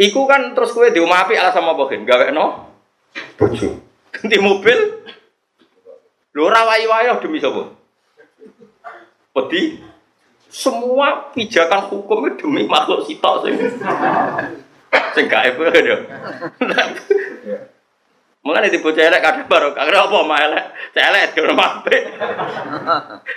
Iku 0.00 0.24
kan 0.24 0.54
terus 0.56 0.72
kue 0.72 0.88
di 0.94 1.02
rumah 1.02 1.26
api 1.26 1.36
ala 1.36 1.52
sama 1.52 1.76
bogen, 1.76 2.08
gawe 2.08 2.30
no 2.32 2.72
bojo. 3.36 3.76
Ganti 4.14 4.38
mobil. 4.40 4.78
Lho 6.30 6.46
ora 6.46 6.62
wayo 6.62 7.18
demi 7.18 7.42
sapa? 7.42 7.74
Pedi 9.34 9.82
semua 10.46 11.34
pijakan 11.34 11.90
hukum 11.90 12.30
itu 12.30 12.46
demi 12.46 12.64
makhluk 12.70 13.02
sitok 13.04 13.44
sing 13.44 13.54
sing 15.12 15.26
gaib 15.26 15.58
lho. 15.58 15.96
Mulane 18.40 18.72
di 18.72 18.80
bocah 18.80 19.04
elek 19.04 19.20
kadang 19.20 19.46
baru 19.52 19.76
kagak 19.76 20.00
apa 20.00 20.18
mah 20.24 20.38
elek, 20.40 20.64
celek 20.96 21.36
kena 21.36 21.52
mape. 21.52 21.96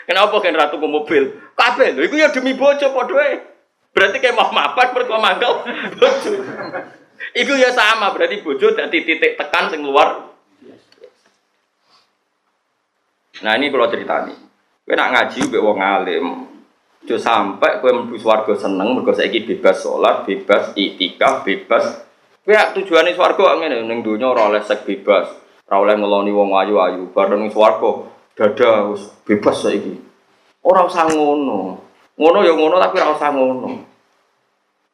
Kenapa 0.07 0.35
kan 0.39 0.55
ratu 0.55 0.79
ke 0.79 0.87
mobil? 0.87 1.23
Kabeh 1.59 1.91
lho 1.91 2.07
iku 2.07 2.15
ya 2.15 2.31
demi 2.31 2.55
bojo 2.55 2.87
padha. 2.95 3.51
Berarti 3.91 4.17
kayak 4.23 4.33
mau 4.33 4.49
mapat 4.49 4.95
perkara 4.95 5.19
mangkel 5.19 5.53
bojo. 5.99 6.31
Iku 7.35 7.53
ya 7.59 7.75
sama 7.75 8.15
berarti 8.15 8.39
bojo 8.39 8.71
dadi 8.71 9.03
titik 9.03 9.35
tekan 9.35 9.67
sing 9.67 9.83
luar. 9.83 10.31
Nah 13.43 13.59
ini 13.59 13.67
kalau 13.67 13.91
cerita 13.91 14.23
nih, 14.23 14.37
gue 14.87 14.95
nak 14.95 15.09
ngaji 15.11 15.39
gue 15.51 15.59
wong 15.59 15.83
alim, 15.83 16.25
Jo 17.03 17.19
sampai 17.19 17.83
kowe 17.83 17.91
mlebu 17.91 18.15
swarga 18.15 18.55
seneng 18.55 18.95
mergo 18.95 19.11
saiki 19.11 19.43
bebas 19.43 19.83
sholat, 19.83 20.23
bebas 20.23 20.71
itikaf, 20.79 21.43
bebas. 21.43 21.99
Kowe 22.43 22.59
tujuane 22.75 23.15
swarga 23.15 23.55
ngene 23.55 23.87
ning 23.87 24.03
donya 24.03 24.27
ora 24.35 24.51
oleh 24.51 24.59
sek 24.59 24.83
bebas, 24.83 25.31
ora 25.63 25.79
oleh 25.79 25.95
ngeloni 25.95 26.31
wong 26.35 26.51
ayu-ayu. 26.51 27.07
Bareng 27.15 27.39
ning 27.39 27.55
swarga 27.55 28.03
dada 28.35 28.91
wis 28.91 29.07
bebas 29.23 29.63
saiki. 29.63 29.95
Ora 30.59 30.83
usah 30.83 31.07
ngono. 31.07 31.79
Ngono 32.19 32.37
ya 32.43 32.51
ngono 32.51 32.83
tapi 32.83 32.99
ora 32.99 33.15
usah 33.15 33.31
ngono. 33.31 33.71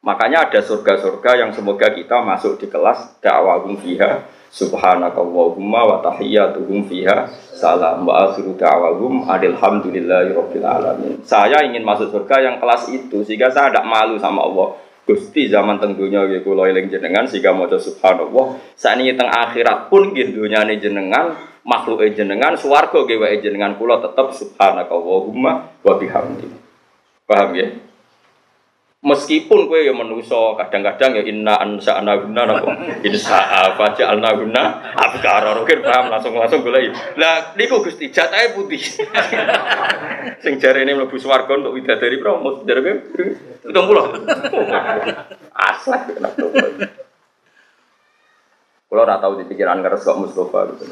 Makanya 0.00 0.46
ada 0.46 0.62
surga-surga 0.62 1.44
yang 1.44 1.50
semoga 1.50 1.90
kita 1.90 2.22
masuk 2.22 2.56
di 2.56 2.70
kelas 2.70 3.20
dakwahum 3.20 3.76
fiha 3.76 4.24
subhanakallahumma 4.48 5.80
wa 5.84 5.96
tahiyyatuhum 6.00 6.88
fiha 6.88 7.28
salam 7.52 8.08
wa 8.08 8.30
akhiru 8.30 8.56
da'wahum 8.56 9.28
alhamdulillahi 9.28 10.32
alamin. 10.64 11.20
Saya 11.26 11.66
ingin 11.68 11.84
masuk 11.84 12.14
surga 12.14 12.46
yang 12.46 12.56
kelas 12.56 12.88
itu 12.94 13.26
sehingga 13.26 13.52
saya 13.52 13.74
tidak 13.74 13.90
malu 13.90 14.16
sama 14.16 14.46
Allah. 14.46 14.78
Gusti 15.08 15.50
zaman 15.50 15.82
tenggunya 15.82 16.22
nggih 16.22 16.46
kula 16.46 16.70
eling 16.70 16.86
jenengan 16.86 17.26
sehingga 17.26 17.50
maca 17.50 17.80
subhanallah. 17.80 18.60
Sakniki 18.78 19.18
teng 19.18 19.26
akhirat 19.26 19.90
pun 19.90 20.14
nggih 20.14 20.36
dunyane 20.36 20.78
jenengan, 20.78 21.34
makhluk 21.66 22.04
jenengan, 22.14 22.54
swarga 22.54 23.04
nggih 23.04 23.18
wae 23.18 23.36
jenengan 23.42 23.74
kula 23.74 23.98
tetep 23.98 24.30
subhanakallahumma 24.30 25.82
wa 25.82 25.94
bihamdi. 25.98 26.46
Paham 27.26 27.50
ya? 27.58 27.89
Meskipun 29.00 29.64
kue 29.64 29.88
yang 29.88 29.96
menuso 29.96 30.60
kadang-kadang 30.60 31.16
ya 31.16 31.24
inna 31.24 31.56
ansa 31.56 32.04
anaguna 32.04 32.44
napa? 32.44 33.00
Insa 33.00 33.40
apa 33.40 33.96
jalna 33.96 34.36
guna 34.36 34.92
abkara. 34.92 35.56
Mungkin 35.56 35.80
paham 35.80 36.12
langsung 36.12 36.36
langsung 36.36 36.60
gue 36.60 36.92
lah 37.16 37.56
niku 37.56 37.80
gusti 37.80 38.12
jatahnya 38.12 38.52
putih. 38.52 38.76
Sing 40.44 40.60
jari 40.60 40.84
ini 40.84 40.92
mlebu 40.92 41.16
swarga 41.16 41.48
untuk 41.56 41.80
widadari 41.80 42.20
promo 42.20 42.60
jare 42.68 42.80
kowe 42.84 42.94
pitung 43.64 43.86
puluh. 43.88 44.04
Aslak 45.72 46.12
kenapa 46.12 46.44
Kulo 48.90 49.06
ora 49.06 49.16
tau 49.16 49.38
di 49.38 49.48
pikiran 49.48 49.80
ngeres 49.80 50.04
kok 50.04 50.18
Mustafa 50.18 50.76
gitu. 50.76 50.84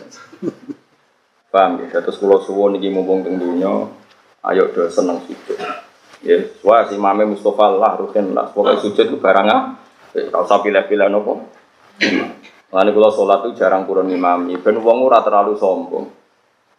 Paham 1.50 1.82
ya, 1.82 1.98
terus 1.98 2.16
kulo 2.22 2.38
suwon 2.38 2.78
iki 2.78 2.94
mumpung 2.94 3.26
teng 3.26 3.42
dunya, 3.42 3.90
ayo 4.46 4.70
do 4.70 4.86
seneng 4.86 5.18
situ. 5.26 5.58
Ya, 6.28 6.44
wah 6.60 6.84
si 6.84 7.00
mame 7.00 7.24
Mustafa 7.24 7.72
lah 7.72 7.96
rutin 7.96 8.36
lah. 8.36 8.52
Pokoknya 8.52 8.84
sujud 8.84 9.08
itu 9.08 9.16
barang 9.16 9.46
ah. 9.48 9.80
Kalau 10.12 10.44
usah 10.44 10.60
pilih-pilih 10.60 11.08
nopo. 11.08 11.48
Lalu 12.68 12.90
kalau 12.92 13.10
sholat 13.16 13.48
itu 13.48 13.64
jarang 13.64 13.88
kurun 13.88 14.12
imami. 14.12 14.60
Ben 14.60 14.76
wong 14.76 15.08
ora 15.08 15.24
terlalu 15.24 15.56
sombong. 15.56 16.04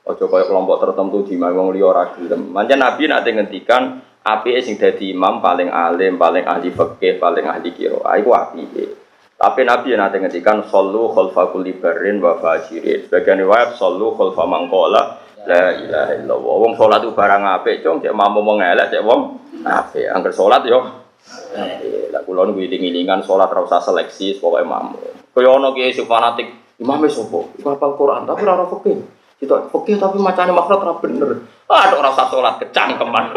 Ojo 0.06 0.26
kaya 0.30 0.46
kelompok 0.46 0.86
tertentu 0.86 1.26
di 1.26 1.34
wong 1.34 1.74
liya 1.74 1.86
ora 1.90 2.14
gelem. 2.14 2.54
Manja 2.54 2.78
Nabi 2.78 3.10
nanti 3.10 3.30
ngendikan 3.34 4.06
api 4.22 4.62
sing 4.62 4.78
dadi 4.78 5.18
imam 5.18 5.42
paling 5.42 5.74
alim, 5.74 6.22
paling 6.22 6.46
ahli 6.46 6.70
fikih, 6.70 7.18
paling 7.18 7.50
ahli 7.50 7.74
qiraah. 7.74 8.22
Iku 8.22 8.30
api. 8.30 8.62
Tapi 9.34 9.62
Nabi 9.66 9.98
nanti 9.98 10.22
ngendikan 10.22 10.70
sallu 10.70 11.10
khalfa 11.10 11.50
kulli 11.50 11.74
barrin 11.74 12.22
wa 12.22 12.38
fajirin. 12.38 13.10
Sebagian 13.10 13.42
riwayat 13.42 13.74
sallu 13.74 14.14
khalfa 14.14 14.46
mangkola 14.46 15.26
La 15.48 15.72
ilaha 15.72 16.14
illallah. 16.20 16.56
Wong 16.68 16.74
salat 16.76 17.00
itu 17.06 17.16
barang 17.16 17.44
apik, 17.60 17.80
cung, 17.86 18.04
cek 18.04 18.12
mampu 18.12 18.44
mengelak, 18.44 18.92
cek 18.92 19.04
wong 19.06 19.40
apik. 19.64 20.12
Angger 20.12 20.34
salat 20.36 20.66
yo. 20.68 20.80
Lah 22.12 22.22
kula 22.26 22.50
niku 22.50 22.60
iling-ilingan 22.66 23.24
salat 23.24 23.48
ora 23.48 23.64
usah 23.64 23.80
seleksi, 23.80 24.42
pokoke 24.42 24.66
mampu. 24.66 25.00
Kaya 25.32 25.56
ana 25.56 25.72
kiai 25.72 25.96
sing 25.96 26.10
fanatik, 26.10 26.50
imame 26.82 27.08
sapa? 27.08 27.40
Iku 27.56 27.68
hafal 27.72 27.96
Quran 27.96 28.28
tapi 28.28 28.44
ora 28.44 28.66
fikih. 28.68 28.98
Kita 29.40 29.72
fikih 29.72 29.96
tapi 29.96 30.20
macane 30.20 30.52
makhraj 30.52 30.84
ora 30.84 30.94
bener. 31.00 31.30
Ah, 31.72 31.88
ora 31.96 32.12
usah 32.12 32.28
salat 32.28 32.56
kecangkeman. 32.60 33.26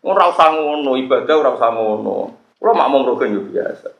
Ora 0.00 0.32
usah 0.32 0.56
ngono, 0.56 0.96
ibadah 0.96 1.36
ora 1.36 1.52
usah 1.52 1.76
ngono. 1.76 2.32
Kula 2.56 2.72
makmum 2.72 3.04
rukun 3.04 3.36
yo 3.36 3.44
biasa. 3.52 3.92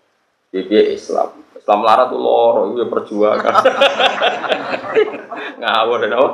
Piye 0.48 0.96
Islam. 0.96 1.28
Islam 1.52 1.84
larat 1.84 2.08
loro, 2.16 2.72
ya 2.72 2.88
perjuangan. 2.88 3.54
Ngawur 5.60 6.00
apa? 6.08 6.28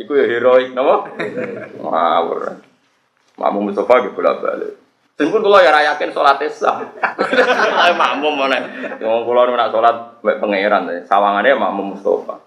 Iku 0.00 0.12
ya 0.16 0.24
heroik, 0.24 0.72
apa? 0.72 0.94
Ngawur. 1.76 2.40
Makmum 3.36 3.68
Mustafa 3.68 4.08
gitu 4.08 4.16
bolak 4.16 4.40
balik. 4.40 4.72
Sempun 5.20 5.44
kalau 5.44 5.60
ya 5.60 5.68
rayakin 5.68 6.10
sholat 6.10 6.40
isya. 6.40 6.72
makmum 8.00 8.32
mana? 8.32 8.64
Yang 8.96 9.22
kalau 9.28 9.52
nak 9.52 9.68
sholat 9.68 9.96
baik 10.24 10.40
pangeran 10.40 10.88
deh. 10.88 11.04
Sawangannya 11.04 11.60
makmum 11.60 11.92
Mustafa. 11.92 12.40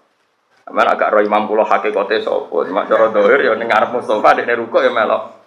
Amal 0.66 0.90
agak 0.90 1.14
roh 1.14 1.22
imam 1.22 1.46
pulau 1.46 1.62
hakikatnya 1.62 2.26
sopo. 2.26 2.66
Cuma 2.66 2.90
cara 2.90 3.14
dohir 3.14 3.46
ya 3.46 3.54
nengar 3.54 3.86
Mustafa 3.86 4.42
di 4.42 4.50
ruko 4.50 4.82
ya 4.82 4.90
melok. 4.90 5.46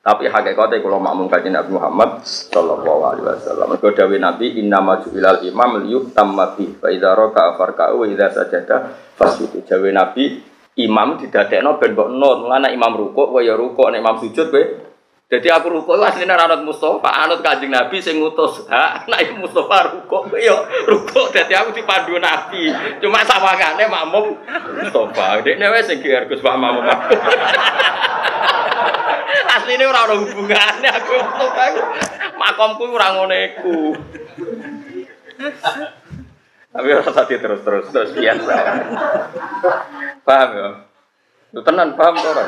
Tapi 0.00 0.32
hakikatnya 0.32 0.80
kalau 0.80 0.96
makmum 0.96 1.28
kaji 1.28 1.52
Nabi 1.52 1.76
Muhammad 1.76 2.24
Sallallahu 2.24 3.04
Alaihi 3.04 3.36
Wasallam. 3.36 3.76
Kalau 3.76 3.92
dawe 3.92 4.16
Nabi 4.16 4.56
Inna 4.56 4.80
maju 4.80 5.12
ilal 5.12 5.44
imam 5.44 5.84
liyuk 5.84 6.16
tamati. 6.16 6.72
Fa 6.80 6.88
idza 6.88 7.12
raka 7.12 7.52
afarka'u 7.52 8.00
wa 8.00 8.06
idza 8.08 8.32
sajada 8.32 8.96
fasjudu. 9.20 9.60
Dawe 9.68 9.88
Nabi 9.92 10.40
imam 10.80 11.20
didadekno 11.20 11.76
ben 11.76 11.92
mbok. 11.92 12.08
Mulane 12.16 12.72
imam 12.72 12.96
rukuk 12.96 13.28
wa 13.28 13.44
ya 13.44 13.52
rukuk 13.52 13.92
nek 13.92 14.00
imam 14.00 14.16
sujud 14.16 14.48
kowe 14.48 14.64
jadi 15.30 15.46
aku 15.46 15.70
rukuk 15.70 15.94
itu 15.94 16.02
aslinya 16.02 16.34
anut 16.34 16.66
Mustafa, 16.66 17.06
anut 17.22 17.38
kanjeng 17.38 17.70
Nabi 17.70 18.02
sing 18.02 18.18
ngutus 18.18 18.66
hak, 18.66 19.06
nek 19.06 19.38
Mustafa 19.38 19.94
rukuk 19.94 20.26
yo 20.42 20.58
rukuk 20.90 21.30
dadi 21.30 21.54
aku 21.54 21.70
dipandu 21.70 22.18
Nabi. 22.18 22.66
Cuma 22.98 23.22
sawangane 23.22 23.86
makmum 23.86 24.34
Mustafa. 24.82 25.38
Dekne 25.46 25.70
wis 25.70 25.86
sing 25.86 26.02
Gus 26.02 26.42
Pak 26.42 26.58
makmum. 26.58 26.82
Asline 29.50 29.84
ora 29.86 30.06
ana 30.06 30.14
hubungane 30.18 30.88
aku 30.88 31.14
Mustafa. 31.18 31.82
Makomku 32.38 32.84
ora 32.90 33.08
ngono. 33.16 33.34
Tapi 36.70 36.88
ora 36.94 37.10
tadi 37.10 37.34
terus-terus 37.40 37.90
terus 37.90 38.10
biasa. 38.14 38.54
Paham 40.22 40.50
ya? 40.54 40.70
Lu 41.50 41.60
tenan 41.66 41.98
paham 41.98 42.14
to 42.14 42.28
ora? 42.30 42.44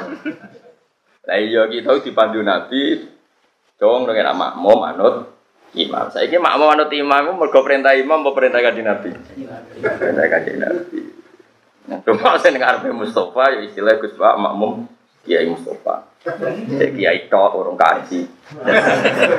Lah 1.22 1.38
iya 1.38 1.66
kita 1.70 2.02
dipandu 2.02 2.42
Nabi 2.42 3.08
dong 3.78 4.06
dengan 4.06 4.34
makmum 4.38 4.78
anut 4.86 5.14
imam. 5.74 6.06
Saya 6.14 6.30
ini 6.30 6.38
makmum 6.38 6.70
anut 6.70 6.90
imam 6.94 7.34
mergo 7.34 7.66
perintah 7.66 7.98
imam 7.98 8.22
mau 8.22 8.30
perintah 8.30 8.62
kanjeng 8.62 8.86
Nabi. 8.86 9.10
Perintah 9.82 10.26
kanjeng 10.30 10.58
Nabi. 10.62 11.00
Nah, 11.82 11.98
cuma 12.06 12.38
saya 12.38 12.54
dengar 12.54 12.78
Mustafa 12.94 13.58
ya 13.58 13.66
istilah 13.66 13.98
Gus 13.98 14.14
Pak 14.14 14.38
makmum 14.38 14.86
Kiai 15.26 15.50
Mustafa. 15.50 16.11
Jadi 16.22 16.86
kiai 16.94 17.26
tok 17.26 17.50
orang 17.58 17.74
kaji. 17.74 18.22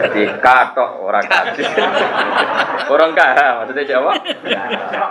Jadi 0.03 0.21
katok 0.43 0.91
orang 0.99 1.23
kaji. 1.23 1.63
Orang 2.91 3.15
kah 3.15 3.63
maksudnya 3.63 3.87
Jawa? 3.87 4.11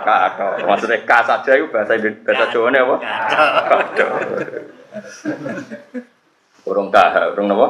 Katok. 0.04 0.68
Maksudnya 0.68 1.00
ka 1.08 1.24
saja 1.24 1.56
itu 1.56 1.72
bahasa 1.72 1.96
bahasa 1.96 2.44
Jawa 2.52 2.68
ini 2.68 2.78
apa? 2.78 2.96
Katok. 3.72 4.10
Orang 6.68 6.88
kah, 6.92 7.32
orang 7.32 7.56
apa? 7.56 7.68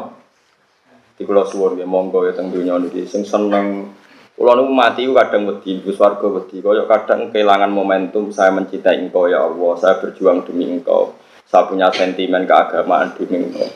Di 1.15 1.23
pulau 1.23 1.47
suwon 1.47 1.79
ya 1.79 1.87
monggo 1.87 2.27
ya 2.27 2.35
teng 2.35 2.51
dunia 2.51 2.83
niki 2.83 3.07
sing 3.07 3.23
seneng 3.23 3.95
Kulo 4.33 4.59
niku 4.59 4.73
mati 4.73 5.05
kadang 5.13 5.45
wedi 5.45 5.85
Gus 5.85 6.01
warga 6.01 6.25
wedi 6.25 6.65
kaya 6.65 6.89
kadang 6.89 7.29
kehilangan 7.31 7.69
momentum 7.69 8.33
saya 8.33 8.49
mencintai 8.51 8.99
engkau 9.05 9.29
ya 9.29 9.45
Allah, 9.45 9.77
saya 9.77 10.01
berjuang 10.01 10.49
demi 10.49 10.73
engkau. 10.73 11.15
Saya 11.45 11.69
punya 11.69 11.93
sentimen 11.93 12.49
keagamaan 12.49 13.13
demi 13.13 13.45
engkau. 13.45 13.69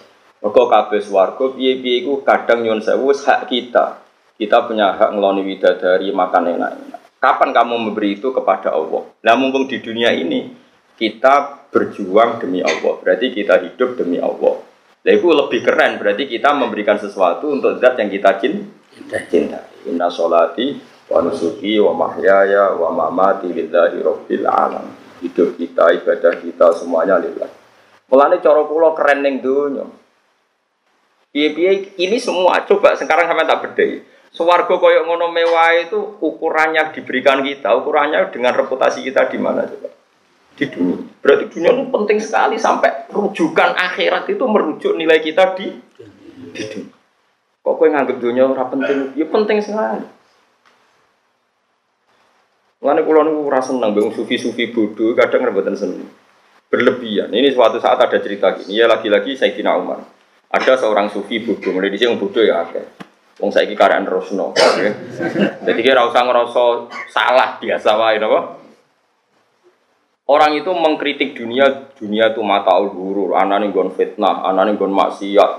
Mergo 0.44 0.68
kabeh 0.68 1.00
swarga 1.00 1.52
piye-piye 1.56 2.04
iku 2.04 2.20
kadang 2.20 2.62
nyuwun 2.62 2.84
sewu 2.84 3.10
hak 3.12 3.48
kita. 3.48 4.04
Kita 4.36 4.68
punya 4.68 4.92
hak 4.92 5.16
ngeloni 5.16 5.42
widadari 5.48 6.12
makan 6.12 6.60
enak-enak. 6.60 7.00
Kapan 7.16 7.50
kamu 7.56 7.74
memberi 7.88 8.20
itu 8.20 8.28
kepada 8.30 8.76
Allah? 8.76 9.08
Nah 9.24 9.34
mumpung 9.34 9.64
di 9.64 9.80
dunia 9.80 10.12
ini 10.12 10.52
kita 11.00 11.66
berjuang 11.72 12.40
demi 12.40 12.60
Allah, 12.60 13.00
berarti 13.00 13.32
kita 13.32 13.60
hidup 13.64 13.96
demi 13.96 14.20
Allah. 14.20 14.60
Nah 15.00 15.12
itu 15.12 15.28
lebih 15.32 15.60
keren, 15.64 15.96
berarti 15.96 16.28
kita 16.28 16.52
memberikan 16.52 17.00
sesuatu 17.00 17.48
untuk 17.48 17.80
zat 17.80 17.96
yang 17.96 18.12
kita 18.12 18.36
cintai. 18.36 19.88
Inna 19.88 20.12
sholati 20.12 20.76
wa 21.08 21.24
nusuki 21.24 21.80
wa 21.80 21.96
mahyaya 21.96 22.76
wa 22.76 22.92
mamati 22.92 23.48
lillahi 23.52 24.04
rabbil 24.04 24.44
alam. 24.44 24.86
Hidup 25.24 25.56
kita, 25.56 25.96
ibadah 25.96 26.32
kita 26.44 26.76
semuanya 26.76 27.16
lillah. 27.16 27.48
Mulane 28.12 28.36
cara 28.44 28.60
kula 28.68 28.92
keren 28.92 29.24
ning 29.24 29.40
donya. 29.40 29.88
Piye-piye 31.36 32.00
ini 32.00 32.16
semua 32.16 32.64
coba 32.64 32.96
sekarang 32.96 33.28
sampai 33.28 33.44
tak 33.44 33.60
bedai. 33.60 34.00
Swarga 34.32 34.72
koyok 34.72 35.04
ngono 35.04 35.28
mewah 35.28 35.68
itu 35.76 36.16
ukurannya 36.24 36.96
diberikan 36.96 37.44
kita, 37.44 37.76
ukurannya 37.76 38.32
dengan 38.32 38.56
reputasi 38.56 39.04
kita 39.04 39.28
di 39.28 39.36
mana 39.36 39.68
coba? 39.68 39.92
Di 40.56 40.64
dunia. 40.64 40.96
Berarti 41.20 41.44
dunia 41.52 41.76
itu 41.76 41.84
penting 41.92 42.18
sekali 42.24 42.56
sampai 42.56 43.12
rujukan 43.12 43.76
akhirat 43.76 44.32
itu 44.32 44.48
merujuk 44.48 44.96
nilai 44.96 45.20
kita 45.20 45.52
di 45.60 45.76
di 45.76 46.62
dunia. 46.72 46.96
Kok 47.60 47.74
kowe 47.84 47.88
nganggep 47.92 48.16
dunia 48.16 48.48
ora 48.48 48.64
penting? 48.72 49.12
Ya 49.12 49.28
penting 49.28 49.60
sekali. 49.60 50.08
Mulane 52.80 53.00
kula 53.04 53.28
niku 53.28 53.44
ora 53.44 53.60
seneng 53.60 53.92
mbek 53.92 54.16
sufi-sufi 54.16 54.72
bodoh 54.72 55.12
kadang 55.12 55.44
rebutan 55.44 55.76
seneng. 55.76 56.08
Berlebihan. 56.72 57.28
Ini 57.28 57.52
suatu 57.52 57.76
saat 57.76 58.00
ada 58.00 58.16
cerita 58.24 58.56
gini. 58.56 58.80
Ya 58.80 58.88
lagi-lagi 58.88 59.36
Sayyidina 59.36 59.76
Umar. 59.76 60.15
Ada 60.50 60.78
seorang 60.78 61.10
sufi 61.10 61.42
bodoh, 61.42 61.74
mulai 61.74 61.90
di 61.90 61.98
sini 61.98 62.14
bodoh 62.14 62.40
ya 62.40 62.62
akeh. 62.62 62.84
Wong 63.36 63.52
saiki 63.52 63.76
karyan 63.76 64.08
Rosno. 64.08 64.56
Jadi 65.60 65.80
kira 65.84 66.08
usah 66.08 66.24
ngerasa 66.24 66.64
salah 67.12 67.60
biasa 67.60 67.90
wae 68.00 68.16
napa? 68.16 68.40
Orang 70.26 70.58
itu 70.58 70.72
mengkritik 70.74 71.38
dunia, 71.38 71.92
dunia 71.94 72.34
itu 72.34 72.42
mata 72.42 72.74
ulhurur, 72.74 73.38
anane 73.38 73.70
nggon 73.70 73.94
fitnah, 73.94 74.42
anane 74.42 74.74
nggon 74.74 74.90
maksiat, 74.90 75.52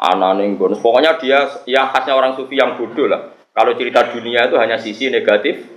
anane 0.00 0.42
nggon. 0.56 0.74
Pokoknya 0.80 1.20
dia 1.22 1.46
ya 1.70 1.86
khasnya 1.86 2.18
orang 2.18 2.34
sufi 2.34 2.58
yang 2.58 2.74
bodoh 2.74 3.06
lah. 3.06 3.30
Kalau 3.54 3.78
cerita 3.78 4.10
dunia 4.10 4.50
itu 4.50 4.58
hanya 4.58 4.80
sisi 4.80 5.06
negatif, 5.06 5.68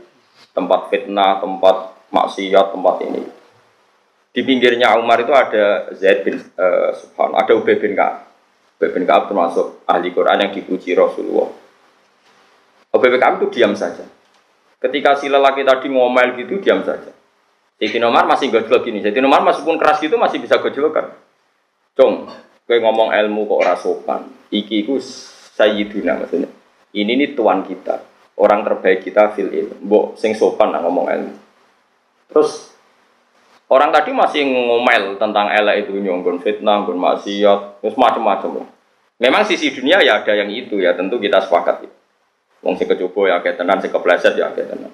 tempat 0.57 0.89
fitnah, 0.89 1.37
tempat 1.37 1.93
maksiat, 2.09 2.73
tempat 2.73 2.95
ini. 3.05 3.21
Di 4.33 4.41
pinggirnya 4.41 4.97
Umar 4.97 5.21
itu 5.21 5.35
ada 5.35 5.93
Zaid 5.93 6.25
bin 6.25 6.39
uh, 6.39 6.97
Subhan, 6.97 7.35
ada 7.37 7.51
Ubay 7.53 7.77
bin 7.77 7.93
Ka'ab. 7.93 8.24
Ubay 8.75 9.07
Ka'ab 9.07 9.31
termasuk 9.31 9.81
ahli 9.87 10.11
Quran 10.11 10.41
yang 10.43 10.51
dipuji 10.51 10.91
Rasulullah. 10.93 11.49
Ubay 12.91 13.09
bin 13.11 13.19
Ka'ab 13.19 13.39
itu 13.39 13.47
diam 13.55 13.71
saja. 13.75 14.03
Ketika 14.79 15.15
si 15.15 15.31
lelaki 15.31 15.63
tadi 15.63 15.87
ngomel 15.87 16.35
gitu, 16.35 16.59
diam 16.59 16.83
saja. 16.83 17.15
Sayyidina 17.79 18.07
Umar 18.07 18.27
masih 18.27 18.51
gojlok 18.51 18.87
gini. 18.87 18.99
Sayyidina 18.99 19.27
Umar 19.27 19.43
meskipun 19.43 19.75
keras 19.79 19.99
itu 20.03 20.15
masih 20.15 20.39
bisa 20.39 20.59
gojlokan. 20.59 21.11
Cong, 21.95 22.27
Kowe 22.65 22.77
ngomong 22.81 23.13
ilmu 23.13 23.45
kok 23.45 23.59
ora 23.61 23.75
sopan. 23.77 24.21
Iki 24.49 24.85
iku 24.85 24.97
sayyiduna 25.53 26.17
maksudnya. 26.17 26.49
Ini 26.97 27.13
nih 27.13 27.37
tuan 27.37 27.61
kita. 27.61 28.01
Orang 28.41 28.65
terbaik 28.65 29.05
kita 29.05 29.31
fil 29.37 29.53
ilmu. 29.53 29.85
Mbok 29.85 30.05
sing 30.17 30.33
sopan 30.33 30.73
lah 30.73 30.81
ngomong 30.81 31.05
ilmu. 31.13 31.33
Terus 32.33 32.74
orang 33.69 33.89
tadi 33.89 34.13
masih 34.13 34.45
ngomel 34.45 35.17
tentang 35.17 35.49
elek 35.49 35.87
itu 35.87 35.97
nyonggon 35.97 36.41
fitnah, 36.41 36.85
nggon 36.85 36.99
maksiat, 36.99 37.81
terus 37.81 37.95
macam-macam. 37.97 38.69
Memang 39.15 39.47
sisi 39.47 39.71
dunia 39.71 40.03
ya 40.03 40.21
ada 40.21 40.33
yang 40.35 40.51
itu 40.51 40.77
ya, 40.83 40.93
tentu 40.93 41.17
kita 41.17 41.39
sepakat. 41.39 41.87
Ya. 41.87 41.91
Wong 42.65 42.75
sing 42.75 42.89
kecoba 42.89 43.29
ya 43.29 43.35
kayak 43.45 43.57
tenan, 43.61 43.77
sing 43.79 43.93
kepleset 43.93 44.33
ya 44.35 44.51
kayak 44.51 44.75
tenan. 44.75 44.91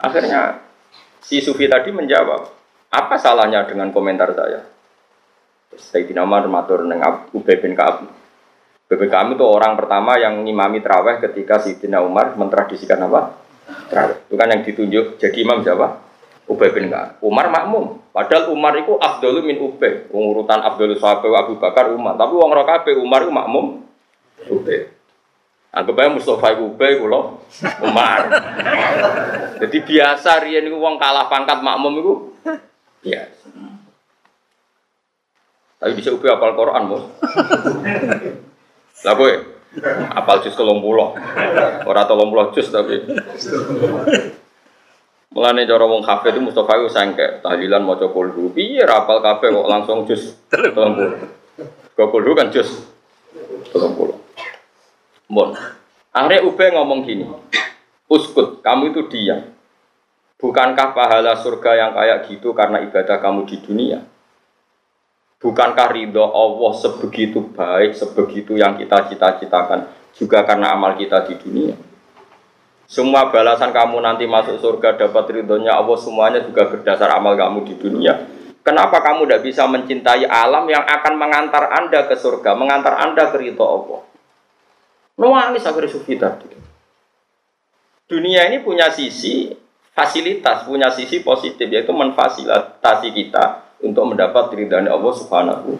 Akhirnya 0.00 0.60
si 1.22 1.40
Sufi 1.40 1.70
tadi 1.70 1.94
menjawab, 1.94 2.50
apa 2.92 3.14
salahnya 3.16 3.64
dengan 3.64 3.94
komentar 3.94 4.32
saya? 4.34 4.66
Sayyidina 5.74 6.22
Umar 6.22 6.46
matur 6.46 6.86
neng 6.86 7.02
Ubay 7.34 7.58
bin 7.58 7.74
Ka'ab. 7.74 8.06
Ubay 8.90 9.08
Ka'ab 9.10 9.34
itu 9.34 9.42
orang 9.42 9.74
pertama 9.74 10.14
yang 10.20 10.44
ngimami 10.46 10.78
terawih 10.78 11.18
ketika 11.18 11.58
Sayyidina 11.58 11.98
Umar 12.04 12.38
mentradisikan 12.38 13.00
apa? 13.06 13.34
Terawih. 13.90 14.18
Itu 14.28 14.34
kan 14.38 14.50
yang 14.54 14.62
ditunjuk 14.62 15.18
jadi 15.18 15.38
imam 15.42 15.64
siapa? 15.64 16.03
Ubay 16.44 16.70
bin 16.76 16.92
Ka'ab. 16.92 17.16
Umar 17.24 17.48
makmum. 17.48 18.04
Padahal 18.12 18.52
Umar 18.52 18.76
itu 18.76 19.00
afdalu 19.00 19.48
min 19.48 19.58
Ubay. 19.64 20.06
Urutan 20.12 20.60
afdalu 20.60 21.00
sahabat 21.00 21.32
Abu 21.32 21.56
Bakar 21.56 21.88
Umar. 21.88 22.20
Tapi 22.20 22.32
wong 22.36 22.50
ora 22.52 22.64
kabeh 22.68 23.00
Umar 23.00 23.24
itu 23.24 23.32
makmum 23.32 23.80
Ubay. 24.52 24.92
Anggap 25.74 25.98
aja 25.98 26.10
Mustafa 26.12 26.54
iku 26.54 26.76
Ubay 26.76 27.00
Umar. 27.80 28.20
Jadi 29.64 29.78
biasa 29.82 30.44
riyen 30.44 30.68
niku 30.68 30.78
wong 30.78 31.00
kalah 31.00 31.26
pangkat 31.32 31.64
makmum 31.64 31.92
iku 31.98 32.14
biasa. 33.00 33.48
Tapi 35.80 35.92
bisa 36.00 36.16
upi 36.16 36.28
apal 36.32 36.56
Quran, 36.56 36.88
Bos. 36.88 37.04
Lah 39.04 39.12
kowe 39.12 39.32
apal 40.14 40.36
jus 40.46 40.56
telung 40.56 40.80
puluh. 40.80 41.12
Ora 41.84 42.06
telung 42.06 42.32
puluh 42.32 42.52
jus 42.54 42.68
tapi. 42.70 43.04
Mulane 45.34 45.66
cara 45.66 45.82
wong 45.82 46.06
kafe 46.06 46.30
itu 46.30 46.38
Mustafa 46.38 46.78
itu 46.78 46.86
sangke 46.86 47.42
tahlilan 47.42 47.82
maca 47.82 48.06
kulhu. 48.06 48.54
Piye 48.54 48.86
ra 48.86 49.02
apal 49.02 49.18
kafe 49.18 49.50
kok 49.50 49.66
langsung 49.66 50.06
jus 50.06 50.38
30. 50.46 50.78
Kok 51.98 52.08
kulhu 52.14 52.38
kan 52.38 52.54
jus 52.54 52.86
30. 53.74 54.14
Bon. 55.26 55.50
Akhirnya 56.14 56.46
Ube 56.46 56.70
ngomong 56.70 57.02
gini. 57.02 57.26
Uskut, 58.06 58.62
kamu 58.62 58.94
itu 58.94 59.10
diam. 59.10 59.50
Bukankah 60.38 60.94
pahala 60.94 61.34
surga 61.34 61.70
yang 61.74 61.90
kayak 61.98 62.18
gitu 62.30 62.54
karena 62.54 62.78
ibadah 62.86 63.18
kamu 63.18 63.42
di 63.42 63.58
dunia? 63.58 63.98
Bukankah 65.42 65.90
ridho 65.90 66.22
Allah 66.22 66.72
sebegitu 66.78 67.42
baik, 67.50 67.98
sebegitu 67.98 68.54
yang 68.54 68.78
kita 68.78 69.10
cita-citakan 69.10 69.90
juga 70.14 70.46
karena 70.46 70.78
amal 70.78 70.94
kita 70.94 71.26
di 71.26 71.34
dunia? 71.42 71.74
Semua 72.84 73.32
balasan 73.32 73.72
kamu 73.72 74.04
nanti 74.04 74.28
masuk 74.28 74.60
surga 74.60 75.00
dapat 75.00 75.24
ridhonya 75.32 75.72
Allah 75.72 75.96
semuanya 75.96 76.44
juga 76.44 76.68
berdasar 76.68 77.08
amal 77.16 77.32
kamu 77.32 77.64
di 77.64 77.74
dunia. 77.80 78.14
Kenapa 78.64 79.00
kamu 79.04 79.28
tidak 79.28 79.44
bisa 79.44 79.68
mencintai 79.68 80.24
alam 80.24 80.64
yang 80.68 80.84
akan 80.84 81.14
mengantar 81.20 81.68
anda 81.68 82.08
ke 82.08 82.16
surga, 82.16 82.56
mengantar 82.56 82.96
anda 82.96 83.28
ke 83.28 83.36
ridho 83.36 83.60
Allah? 83.60 84.00
Nuanis 85.20 85.68
akhirnya 85.68 85.92
sufi 85.92 86.16
tadi. 86.16 86.48
Dunia 88.08 88.48
ini 88.48 88.64
punya 88.64 88.88
sisi 88.88 89.52
fasilitas, 89.92 90.64
punya 90.64 90.88
sisi 90.92 91.20
positif, 91.20 91.68
yaitu 91.68 91.92
memfasilitasi 91.92 93.08
kita 93.12 93.64
untuk 93.84 94.12
mendapat 94.12 94.52
ridhani 94.56 94.88
Allah 94.88 95.12
Subhanahu. 95.12 95.76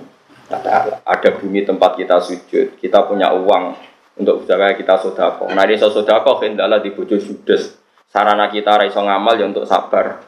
Ada 1.04 1.40
bumi 1.40 1.64
tempat 1.64 1.96
kita 1.96 2.20
sujud, 2.20 2.76
kita 2.76 3.08
punya 3.08 3.32
uang 3.32 3.93
untuk 4.14 4.46
supaya 4.46 4.78
kita 4.78 4.94
sodako. 5.02 5.50
Nah, 5.50 5.66
di 5.66 5.74
sodako 5.74 6.38
kendala 6.38 6.78
di 6.78 6.94
bojo 6.94 7.18
judes. 7.18 7.74
Sarana 8.06 8.46
kita 8.46 8.78
raiso 8.78 9.02
ngamal 9.02 9.34
ya 9.34 9.46
untuk 9.50 9.66
sabar. 9.66 10.22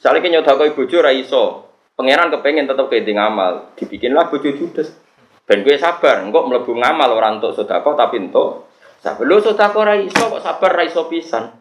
Misalnya 0.00 0.24
kita 0.24 0.32
nyodako 0.40 0.62
bojo 0.72 0.96
raiso, 1.04 1.42
pangeran 1.92 2.32
kepengen 2.32 2.64
tetap 2.64 2.88
kedi 2.88 3.12
ngamal, 3.12 3.76
dibikinlah 3.76 4.32
bojo 4.32 4.48
judes. 4.48 4.96
Ben 5.44 5.60
gue 5.60 5.76
sabar, 5.76 6.24
enggak 6.24 6.40
melebu 6.40 6.72
ngamal 6.72 7.10
orang 7.12 7.36
untuk 7.36 7.52
sodako 7.52 7.92
tapi 7.92 8.16
untuk 8.16 8.72
sabar. 9.04 9.28
Lo 9.28 9.44
sodako 9.44 9.84
raiso 9.84 10.32
kok 10.32 10.40
sabar 10.40 10.72
raiso 10.72 11.04
pisan. 11.04 11.52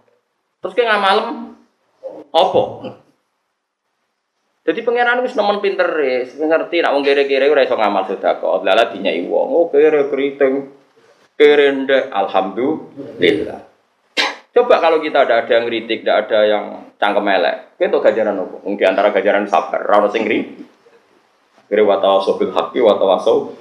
Terus 0.63 0.71
kayak 0.71 0.88
ngamalem, 0.88 1.60
opo? 2.32 2.88
Jadi 4.63 4.79
pangeran 4.86 5.19
wis 5.25 5.36
nemen 5.36 5.60
pinter 5.60 5.89
wis 5.99 6.38
ngerti 6.39 6.79
nak 6.79 6.95
wong 6.95 7.03
kere-kere 7.03 7.49
ora 7.51 7.67
iso 7.67 7.75
ngamal 7.75 8.08
sedekah. 8.08 8.63
Lala 8.63 8.88
dinyai 8.88 9.27
wong, 9.27 9.49
oh 9.51 9.65
kere 9.67 10.08
keriting. 10.08 10.79
Kere 11.39 11.71
ndek 11.71 12.12
alhamdulillah. 12.12 13.62
Coba 14.52 14.75
kalau 14.84 14.99
kita 14.99 15.23
ada 15.23 15.47
ada 15.47 15.52
yang 15.56 15.71
kritik, 15.71 16.04
tidak 16.04 16.28
ada 16.28 16.39
yang 16.43 16.65
cangkem 16.99 17.32
elek. 17.32 17.80
Kita 17.80 17.95
gajaran 18.04 18.36
apa? 18.43 18.58
Mungkin 18.67 18.86
antara 18.91 19.15
gajaran 19.15 19.47
sabar, 19.47 19.88
ora 19.88 20.12
sing 20.12 20.28
Kira 20.28 21.86
watawaso 21.86 22.36
bil 22.36 22.52
haki, 22.52 22.84
watawaso. 22.84 23.56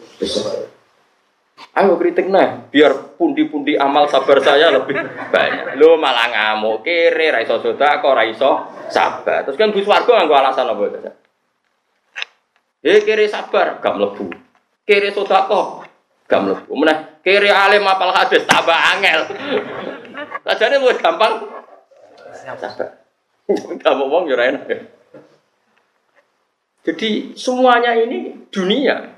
Ayo 1.78 1.94
kritik 2.00 2.26
nah, 2.26 2.66
biar 2.72 3.14
pundi-pundi 3.14 3.78
amal 3.78 4.10
sabar 4.10 4.42
saya 4.42 4.74
lebih 4.74 4.98
banyak. 5.30 5.78
Lo 5.78 5.94
malah 6.00 6.34
ngamuk, 6.34 6.82
kiri, 6.82 7.30
raiso 7.30 7.62
soda, 7.62 8.02
kok 8.02 8.16
raiso 8.16 8.66
sabar. 8.90 9.46
Terus 9.46 9.54
kan 9.54 9.70
Gus 9.70 9.86
Wargo 9.86 10.16
nganggo 10.16 10.34
alasan 10.34 10.66
apa 10.66 10.82
itu? 10.82 10.98
Eh 12.82 12.98
kiri 13.06 13.30
sabar, 13.30 13.78
gak 13.78 13.94
mlebu. 13.94 14.32
Kiri 14.88 15.12
soda 15.12 15.46
kok, 15.46 15.77
gak 16.28 16.40
mlebu. 16.44 16.72
Mana 16.76 17.18
kiri 17.24 17.48
alim 17.48 17.88
apal 17.88 18.12
hadis 18.12 18.44
tambah 18.44 18.76
angel. 18.76 19.20
Sajane 20.44 20.76
lu 20.78 20.92
gampang. 21.00 21.48
Sabar. 22.36 23.00
Kamu 23.48 24.04
ngomong 24.06 24.28
ya 24.28 24.36
enak. 24.44 24.68
Jadi 26.84 27.32
semuanya 27.32 27.96
ini 27.96 28.48
dunia. 28.52 29.16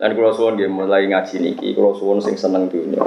Dan 0.00 0.18
kalau 0.18 0.34
suwon 0.34 0.58
dia 0.58 0.66
mulai 0.66 1.06
ngaji 1.06 1.38
niki, 1.38 1.76
kalau 1.76 1.94
suwon 1.94 2.18
sing 2.18 2.34
seneng 2.34 2.66
dunia. 2.66 3.04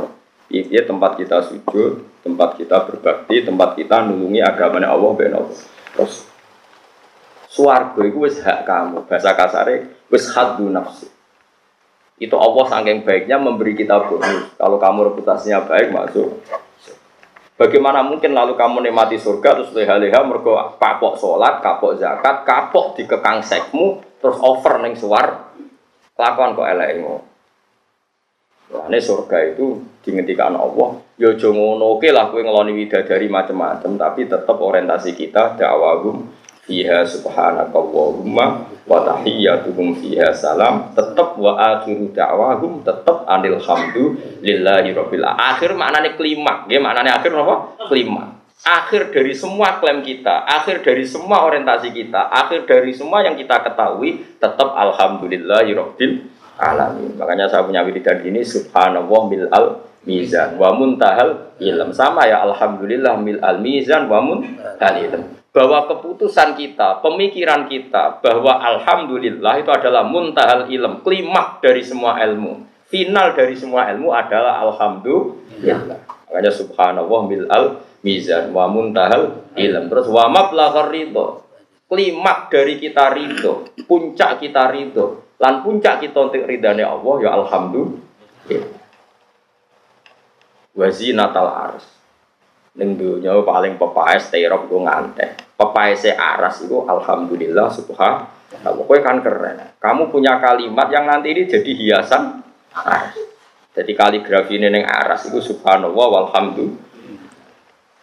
Iya 0.48 0.86
tempat 0.86 1.17
kita 1.17 1.41
sujud, 1.41 2.06
tempat 2.21 2.56
kita 2.56 2.86
berbakti, 2.86 3.41
tempat 3.41 3.74
kita 3.76 4.06
nulungi 4.06 4.39
agamanya 4.45 4.93
Allah 4.93 5.12
ben. 5.17 5.34
Terus 5.98 6.30
suarga 7.50 8.02
itu 8.06 8.21
wis 8.21 8.39
hak 8.45 8.63
kamu, 8.63 9.10
bahasa 9.10 9.34
kasare 9.34 10.06
wis 10.13 10.30
haddu 10.32 10.69
nafsi. 10.69 11.10
Itu 12.15 12.39
Allah 12.39 12.63
saking 12.71 13.04
baiknya 13.04 13.36
memberi 13.36 13.75
kita 13.75 14.08
bonus. 14.08 14.56
Kalau 14.56 14.80
kamu 14.80 15.12
reputasinya 15.12 15.67
baik 15.67 15.91
masuk 15.91 16.39
Bagaimana 17.56 18.04
mungkin 18.04 18.36
lalu 18.36 18.60
kamu 18.60 18.84
nikmati 18.84 19.15
surga 19.15 19.56
terus 19.56 19.71
leha-leha 19.71 20.28
mergo 20.28 20.60
kapok 20.75 21.15
sholat, 21.15 21.63
kapok 21.63 21.95
zakat, 21.95 22.43
kapok 22.43 22.99
di 22.99 23.08
kekang 23.08 23.39
sekmu, 23.39 24.04
terus 24.19 24.36
over 24.43 24.84
neng 24.84 24.91
suar, 24.99 25.56
lakukan 26.19 26.51
kok 26.51 26.67
elekmu. 26.67 27.15
Nah, 28.75 28.91
ini 28.91 28.99
surga 28.99 29.56
itu 29.56 29.80
dihentikan 30.04 30.51
Allah. 30.51 30.99
Ya 31.15 31.32
jongono 31.32 31.95
oke 31.95 32.12
lah 32.12 32.28
kue 32.28 32.43
ngeloni 32.43 32.75
widadari 32.75 33.32
macam-macam, 33.32 33.95
tapi 33.95 34.28
tetap 34.28 34.60
orientasi 34.60 35.15
kita 35.15 35.56
dakwahum 35.56 36.28
fiha 36.65 37.06
subhanakallahumma 37.06 38.45
wa 38.86 38.97
tahiyyatuhum 39.01 39.97
fiha 40.01 40.34
salam. 40.34 40.91
Tetap 40.97 41.38
wa 41.38 41.58
akhiru 41.58 42.12
da'wahum 42.13 42.82
tetap 42.82 43.25
anil 43.30 43.62
hamdu 43.62 44.17
lillahi 44.41 44.93
rabbil 44.93 45.25
akhir 45.25 45.78
maknanya 45.78 46.17
kelima 46.17 46.65
nggih 46.65 46.82
maknanya 46.82 47.21
akhir 47.21 47.32
apa? 47.34 47.56
Kelima 47.89 48.36
akhir 48.65 49.13
dari 49.13 49.36
semua 49.38 49.78
klaim 49.78 50.01
kita 50.01 50.47
akhir 50.49 50.82
dari 50.82 51.06
semua 51.06 51.45
orientasi 51.45 51.93
kita 51.93 52.34
akhir 52.34 52.65
dari 52.65 52.95
semua 52.97 53.21
yang 53.21 53.38
kita 53.38 53.62
ketahui 53.62 54.25
tetap 54.41 54.73
alhamdulillahi 54.73 55.75
rabbil 55.78 56.13
alamin. 56.58 57.13
Makanya 57.19 57.45
saya 57.51 57.67
punya 57.67 57.86
wiridan 57.86 58.25
ini 58.25 58.41
subhanallah 58.41 59.21
mil 59.28 59.45
al 59.51 59.86
mizan 60.08 60.56
wa 60.56 60.71
muntahal 60.71 61.51
ilm. 61.60 61.91
Sama 61.91 62.25
ya 62.25 62.41
alhamdulillah 62.47 63.19
mil 63.21 63.38
al 63.43 63.60
mizan 63.62 64.08
wa 64.10 64.23
muntahal 64.23 64.97
ilm 65.04 65.45
bahwa 65.56 65.88
keputusan 65.88 66.60
kita, 66.60 67.00
pemikiran 67.00 67.72
kita 67.72 68.20
bahwa 68.20 68.60
alhamdulillah 68.60 69.63
itu 69.63 69.72
adalah 69.72 70.04
muntahal 70.04 70.68
ilm, 70.68 71.00
klimak 71.00 71.63
dari 71.63 71.80
semua 71.80 72.20
ilmu. 72.28 72.68
Final 72.91 73.32
dari 73.32 73.56
semua 73.56 73.88
ilmu 73.96 74.12
adalah 74.12 74.60
alhamdulillah. 74.68 76.04
Makanya 76.28 76.52
subhanallah 76.52 77.22
mil 77.24 77.48
al 77.48 77.80
mizan 78.04 78.52
wa 78.52 78.68
muntahal 78.68 79.48
ilm. 79.56 79.88
Terus 79.88 80.12
wa 80.12 80.28
mablaghar 80.28 80.91
ridho. 80.91 81.48
Klimak 81.88 82.52
dari 82.52 82.76
kita 82.76 83.15
ridho, 83.15 83.72
puncak 83.88 84.44
kita 84.44 84.74
ridho, 84.76 85.38
lan 85.39 85.63
puncak 85.63 86.04
kita 86.04 86.18
untuk 86.18 86.44
ridhanya 86.44 86.91
Allah 86.91 87.15
ya 87.24 87.30
alhamdulillah. 87.32 88.04
Wazinatal 90.76 91.48
ars. 91.48 91.86
Ning 92.76 93.00
dunya 93.00 93.32
paling 93.44 93.80
pepaes 93.80 94.28
terop 94.28 94.68
ku 94.68 94.84
ngantek 94.84 95.56
pepaese 95.56 96.12
aras 96.12 96.64
itu 96.68 96.84
alhamdulillah 96.84 97.72
subhanallah. 97.72 98.84
Kowe 98.84 99.00
kan 99.00 99.24
keren. 99.24 99.80
Kamu 99.80 100.12
punya 100.12 100.38
kalimat 100.44 100.92
yang 100.92 101.08
nanti 101.08 101.32
ini 101.32 101.48
jadi 101.48 101.72
hiasan 101.72 102.44
aras. 102.76 103.16
Jadi 103.76 103.92
kaligrafi 103.96 104.60
ini 104.60 104.68
neng 104.72 104.84
aras 104.84 105.28
itu 105.28 105.40
subhanallah 105.40 106.08
walhamdulillah. 106.20 106.84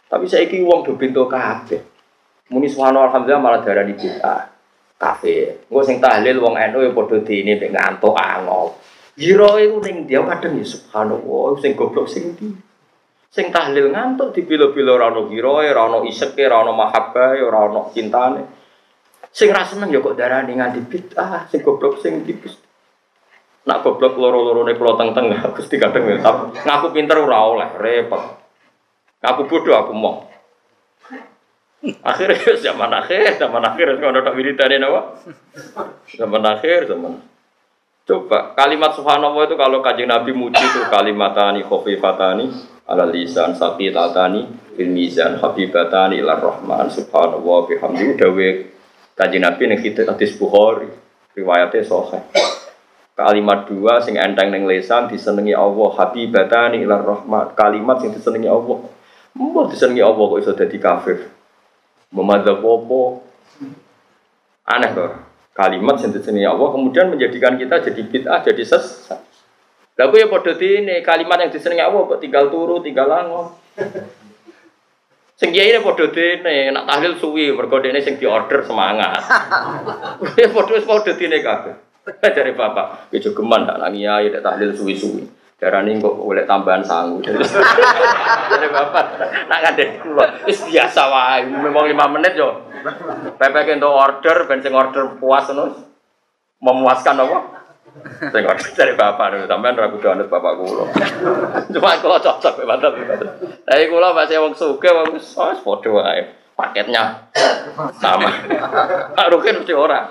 Tapi 0.08 0.24
saya 0.28 0.44
iki 0.44 0.60
uang 0.60 0.84
do 0.84 0.96
pintu 0.96 1.24
kabeh. 1.28 1.80
Muni 2.52 2.68
subhanallah 2.68 3.12
alhamdulillah 3.12 3.40
malah 3.44 3.60
darah 3.64 3.84
di 3.84 3.96
kita. 3.96 4.52
Kafe 5.02 5.66
gue 5.66 5.82
sing 5.82 5.98
tahlil 5.98 6.38
wong 6.38 6.54
NU 6.54 6.78
ya 6.86 6.94
padha 6.94 7.18
dene 7.26 7.58
mek 7.58 7.74
ngantuk 7.74 8.14
angop 8.14 8.78
Jiro 9.18 9.58
itu 9.58 9.82
neng 9.82 10.06
dia 10.06 10.22
kadang 10.22 10.54
ya 10.54 10.62
subhanallah 10.62 11.58
sing 11.58 11.74
goblok 11.74 12.06
sing 12.06 12.38
di 12.38 12.54
Sing 13.32 13.48
tahlil 13.48 13.88
ngantuk 13.88 14.36
di 14.36 14.44
bilo-bilo 14.44 15.00
rano 15.00 15.24
giroe, 15.24 15.64
rano 15.72 16.04
iseke, 16.04 16.44
rano 16.44 16.76
mahabbae, 16.76 17.40
rano 17.40 17.88
cintane. 17.88 18.42
Sing 19.32 19.48
ra 19.48 19.64
seneng 19.64 19.88
ya 19.88 20.04
kok 20.04 20.12
darani 20.12 20.52
nganti 20.52 20.84
bid'ah, 20.84 21.48
sing 21.48 21.64
goblok 21.64 21.96
sing 22.04 22.28
tipis. 22.28 22.52
Nak 23.64 23.80
goblok 23.80 24.20
loro-lorone 24.20 24.76
kula 24.76 25.00
teng-teng 25.00 25.32
Gusti 25.56 25.80
kadang 25.80 26.12
ya 26.12 26.20
ngaku 26.52 26.92
pinter 26.92 27.16
ora 27.16 27.40
oleh, 27.48 27.68
repot. 27.80 28.20
Ngaku 29.24 29.42
bodoh 29.48 29.80
aku 29.80 29.92
mau. 29.96 30.28
Akhirnya 32.04 32.52
zaman 32.68 32.92
akhir, 32.92 33.40
zaman 33.40 33.64
akhir 33.64 33.96
kalau 33.96 34.20
tak 34.20 34.36
wiridane 34.36 34.76
napa? 34.76 35.16
Zaman 36.04 36.44
akhir, 36.44 36.84
zaman 36.84 37.32
Coba 38.02 38.52
kalimat 38.58 38.98
subhanallah 38.98 39.46
itu 39.46 39.54
kalau 39.54 39.78
kajian 39.78 40.10
Nabi 40.10 40.34
muji 40.34 40.58
itu 40.58 40.82
kalimatani 40.90 41.62
khofifatani 41.62 42.50
ala 42.86 43.06
lisan 43.08 43.54
tatani 43.54 44.46
fil 44.74 44.90
mizan 44.90 45.38
habibatani 45.38 46.18
ila 46.20 46.38
rahman 46.38 46.90
subhanallah 46.90 47.58
bihamdi. 47.68 48.18
Dawe 48.18 48.48
kajian 49.14 49.42
Nabi 49.44 49.62
ning 49.70 49.78
hadis 49.80 50.32
Bukhari 50.36 50.90
riwayatnya 51.36 51.84
sahih. 51.86 52.22
Kalimat 53.12 53.68
dua 53.68 54.00
sing 54.00 54.16
enteng 54.16 54.48
ning 54.50 54.64
lisan 54.64 55.06
disenengi 55.06 55.52
Allah 55.52 55.90
habibatani 56.00 56.82
ila 56.82 56.98
rahman. 57.00 57.52
Kalimat 57.54 58.00
sing 58.00 58.10
disenengi 58.10 58.48
Allah. 58.48 58.78
Mau 59.32 59.64
disenengi 59.68 60.04
Allah 60.04 60.24
kok 60.28 60.40
iso 60.40 60.52
dadi 60.52 60.76
kafir? 60.76 61.18
Memadzab 62.12 62.60
apa? 62.60 63.00
Aneh 64.68 64.90
tuh 64.92 65.12
kalimat 65.52 66.00
yang 66.00 66.12
disenangi 66.16 66.48
Allah 66.48 66.68
kemudian 66.72 67.12
menjadikan 67.12 67.60
kita 67.60 67.84
jadi 67.84 68.02
bid'ah 68.08 68.40
jadi 68.44 68.64
sesat. 68.64 69.31
Lalu 69.92 70.24
ya 70.24 70.26
pada 70.32 70.52
ini 70.56 71.04
kalimat 71.04 71.36
yang 71.36 71.52
disenangi 71.52 71.84
Allah 71.84 72.02
kok 72.08 72.20
tinggal 72.20 72.48
turu 72.48 72.80
tinggal 72.80 73.12
lango. 73.12 73.52
Sing 75.36 75.50
kiai 75.50 75.74
ini 75.74 75.82
podo 75.82 76.06
dene, 76.14 76.70
nak 76.70 76.86
tahlil 76.86 77.18
suwi, 77.18 77.50
mergo 77.50 77.82
dene 77.82 77.98
sing 77.98 78.14
diorder 78.14 78.62
semangat. 78.62 79.20
Ya 80.38 80.46
podo 80.48 80.78
wis 80.78 80.86
podo 80.86 81.12
dene 81.18 81.42
kabeh. 81.42 81.74
Dari 82.22 82.54
bapak, 82.54 83.10
ya 83.10 83.18
jogeman 83.18 83.66
tak 83.66 83.82
nangi 83.82 84.06
ae 84.06 84.30
nek 84.30 84.38
tahlil 84.38 84.70
suwi-suwi. 84.70 85.26
Darani 85.58 85.98
kok 85.98 86.18
boleh 86.18 86.46
tambahan 86.46 86.82
sangu. 86.82 87.22
Dari 87.22 87.38
bapak, 88.76 89.04
nak 89.50 89.58
ngandek 89.66 90.02
kula. 90.02 90.46
Wis 90.46 90.62
biasa 90.66 91.10
wae, 91.10 91.46
memang 91.46 91.90
5 91.90 92.14
menit 92.14 92.32
yo. 92.38 92.62
Pepe 93.38 93.78
untuk 93.78 93.94
order, 93.94 94.36
ben 94.46 94.62
sing 94.62 94.74
order 94.74 95.18
puas 95.18 95.46
terus 95.46 95.74
memuaskan 96.62 97.18
apa? 97.18 97.61
Sing 98.32 98.48
order 98.48 98.72
dari 98.72 98.96
bapak 98.96 99.36
nih, 99.36 99.44
sampean 99.44 99.76
ragu 99.76 100.00
anut 100.08 100.32
bapak 100.32 100.52
kula. 100.56 100.88
Cuma 101.76 101.92
kalau 102.00 102.16
cocok 102.16 102.54
ya 102.56 102.64
mantap. 102.64 102.96
Tapi 103.68 103.84
kula 103.92 104.16
masih 104.16 104.40
wong 104.40 104.56
suge, 104.56 104.88
wong 104.88 105.20
sos 105.20 105.60
padha 105.60 105.92
wae. 105.92 106.24
Paketnya 106.56 107.28
sama. 108.00 108.32
Rukin 109.28 109.60
mesti 109.60 109.76
ora. 109.76 110.08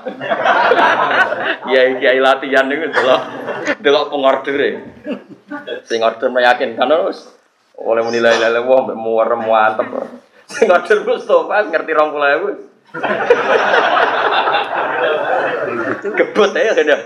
Kiai 1.65 1.97
kiai 1.97 2.21
latihan 2.21 2.69
niku 2.69 2.93
delok 2.93 3.21
delok 3.81 4.13
pengordere. 4.13 4.69
Sing 5.81 6.05
order 6.05 6.29
meyakinkan 6.29 6.85
terus 6.85 7.33
oleh 7.81 8.05
menilai 8.05 8.37
lele 8.37 8.61
wong 8.61 8.93
muar 8.93 9.33
mantep. 9.33 9.89
Sing 10.45 10.69
order 10.69 11.01
Mustofa 11.01 11.65
ngerti 11.65 11.91
rong 11.97 12.13
puluh 12.13 12.29
ewu. 12.29 12.49
Gebut 16.01 16.51
ya 16.53 16.73
kan 16.75 16.99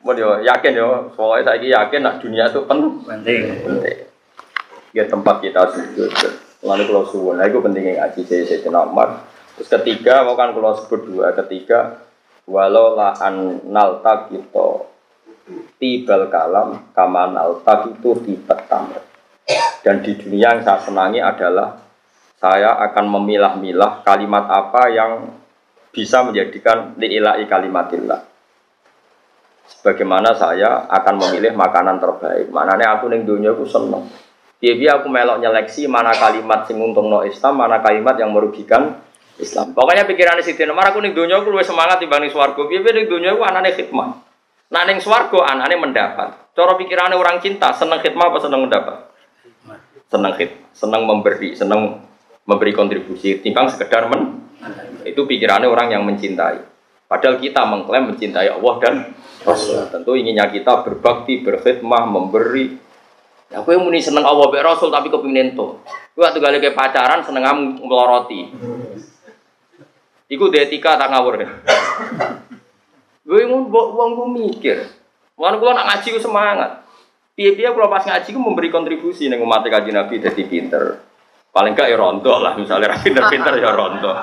Mau 0.00 0.16
yo 0.16 0.40
yakin 0.40 0.72
yo, 0.72 1.12
soalnya 1.12 1.52
saya 1.52 1.84
yakin 1.84 2.00
nak 2.00 2.18
dunia 2.24 2.48
itu 2.48 2.64
penting. 2.64 3.42
Penting. 3.64 3.96
Ya 4.96 5.04
tempat 5.04 5.44
kita 5.44 5.68
sujud. 5.68 6.08
Lalu 6.58 6.90
kalau 6.90 7.04
suwun, 7.06 7.38
nah 7.38 7.46
itu 7.46 7.62
pentingnya 7.62 8.02
ngaji 8.02 8.20
saya 8.26 8.42
saya 8.42 8.82
Umar. 8.82 9.22
Terus 9.54 9.68
ketiga, 9.70 10.26
mau 10.26 10.34
kan 10.34 10.50
kalau 10.50 10.74
sebut 10.74 11.06
dua, 11.06 11.30
ketiga, 11.34 12.02
walau 12.50 12.98
la 12.98 13.14
an 13.14 13.62
naltak 13.68 14.34
itu 14.34 14.68
tibal 15.78 16.26
kalam 16.32 16.90
kaman 16.96 17.36
naltak 17.36 17.94
itu 17.94 18.10
tibat 18.26 18.66
tamat. 18.66 19.04
Dan 19.86 20.02
di 20.02 20.18
dunia 20.18 20.58
yang 20.58 20.66
saya 20.66 20.82
senangi 20.82 21.22
adalah 21.22 21.78
saya 22.38 22.74
akan 22.90 23.06
memilah-milah 23.06 24.02
kalimat 24.02 24.46
apa 24.50 24.82
yang 24.90 25.10
bisa 25.92 26.24
menjadikan 26.24 26.94
li'ilai 26.96 27.44
kalimatillah. 27.48 28.20
Sebagaimana 29.68 30.32
saya 30.32 30.88
akan 30.88 31.14
memilih 31.20 31.52
makanan 31.52 32.00
terbaik. 32.00 32.48
Maknanya 32.48 32.98
aku 32.98 33.12
ning 33.12 33.28
dunia 33.28 33.52
aku 33.52 33.68
seneng. 33.68 34.08
Dia 34.58 34.98
aku 34.98 35.06
melok 35.06 35.38
nyeleksi 35.38 35.86
mana 35.86 36.10
kalimat 36.10 36.66
sing 36.66 36.82
untung 36.82 37.06
no 37.12 37.22
Islam, 37.22 37.62
mana 37.62 37.78
kalimat 37.78 38.18
yang 38.18 38.34
merugikan 38.34 38.98
Islam. 39.38 39.70
Pokoknya 39.70 40.02
pikirannya 40.02 40.42
Siti 40.42 40.66
Nomor 40.66 40.90
aku 40.90 40.98
ning 40.98 41.14
dunia 41.14 41.38
aku 41.38 41.54
lebih 41.54 41.68
semangat 41.68 42.02
dibanding 42.02 42.32
swargo. 42.32 42.66
Piye 42.66 42.82
ning 42.82 43.06
dunia 43.06 43.38
aku 43.38 43.46
anane 43.46 43.70
khidmah. 43.70 44.08
Nah 44.74 44.82
ning 44.88 44.98
anane 44.98 45.74
mendapat. 45.78 46.28
Cara 46.58 46.74
pikirannya 46.74 47.14
orang 47.14 47.38
cinta 47.38 47.70
seneng 47.70 48.02
khidmah 48.02 48.34
apa 48.34 48.38
seneng 48.42 48.66
mendapat? 48.66 49.14
Seneng 50.10 50.32
khidmah, 50.34 50.74
seneng 50.74 51.02
memberi, 51.06 51.54
seneng 51.54 52.02
memberi 52.48 52.72
kontribusi 52.72 53.44
timbang 53.44 53.68
sekedar 53.68 54.08
men 54.08 54.40
itu 55.12 55.24
pikirannya 55.24 55.68
orang 55.68 55.92
yang 55.92 56.02
mencintai. 56.04 56.60
Padahal 57.08 57.40
kita 57.40 57.64
mengklaim 57.64 58.12
mencintai 58.12 58.52
Allah 58.52 58.74
dan 58.84 58.94
Rasul. 59.42 59.88
Tentu 59.88 60.12
inginnya 60.12 60.52
kita 60.52 60.84
berbakti, 60.84 61.40
berkhidmah, 61.40 62.04
memberi, 62.04 62.76
Ya 63.48 63.64
yang 63.64 63.80
muni 63.80 63.96
seneng 63.96 64.28
Allah 64.28 64.44
be 64.52 64.60
Rasul 64.60 64.92
tapi 64.92 65.08
kepingin 65.08 65.56
ento. 65.56 65.80
Kowe 66.12 66.20
waktu 66.20 66.36
gale 66.36 66.60
ke 66.60 66.76
pacaran 66.76 67.24
seneng 67.24 67.48
kamu 67.48 67.80
meloroti. 67.80 68.52
Iku 70.28 70.52
etika 70.52 71.00
tak 71.00 71.08
ngawur. 71.08 71.40
Gue 73.24 73.44
mau 73.48 73.64
uang 73.64 74.10
gue 74.20 74.28
mikir. 74.36 74.76
Mana 75.40 75.56
gue 75.56 75.70
nak 75.72 75.88
ngaji 75.88 76.06
gue 76.12 76.20
semangat. 76.20 76.84
Piye-piye 77.32 77.72
kalau 77.72 77.88
pas 77.88 78.04
ngaji 78.04 78.28
gue 78.28 78.42
memberi 78.42 78.68
kontribusi 78.68 79.32
nih 79.32 79.40
umat 79.40 79.64
kaji 79.64 79.96
Nabi 79.96 80.20
jadi 80.20 80.42
pinter. 80.44 81.00
Paling 81.48 81.72
gak 81.72 81.88
ya 81.88 81.96
rontok 81.96 82.44
lah 82.44 82.52
misalnya 82.52 83.00
pinter-pinter 83.00 83.56
ya 83.56 83.72
rontok. 83.72 84.16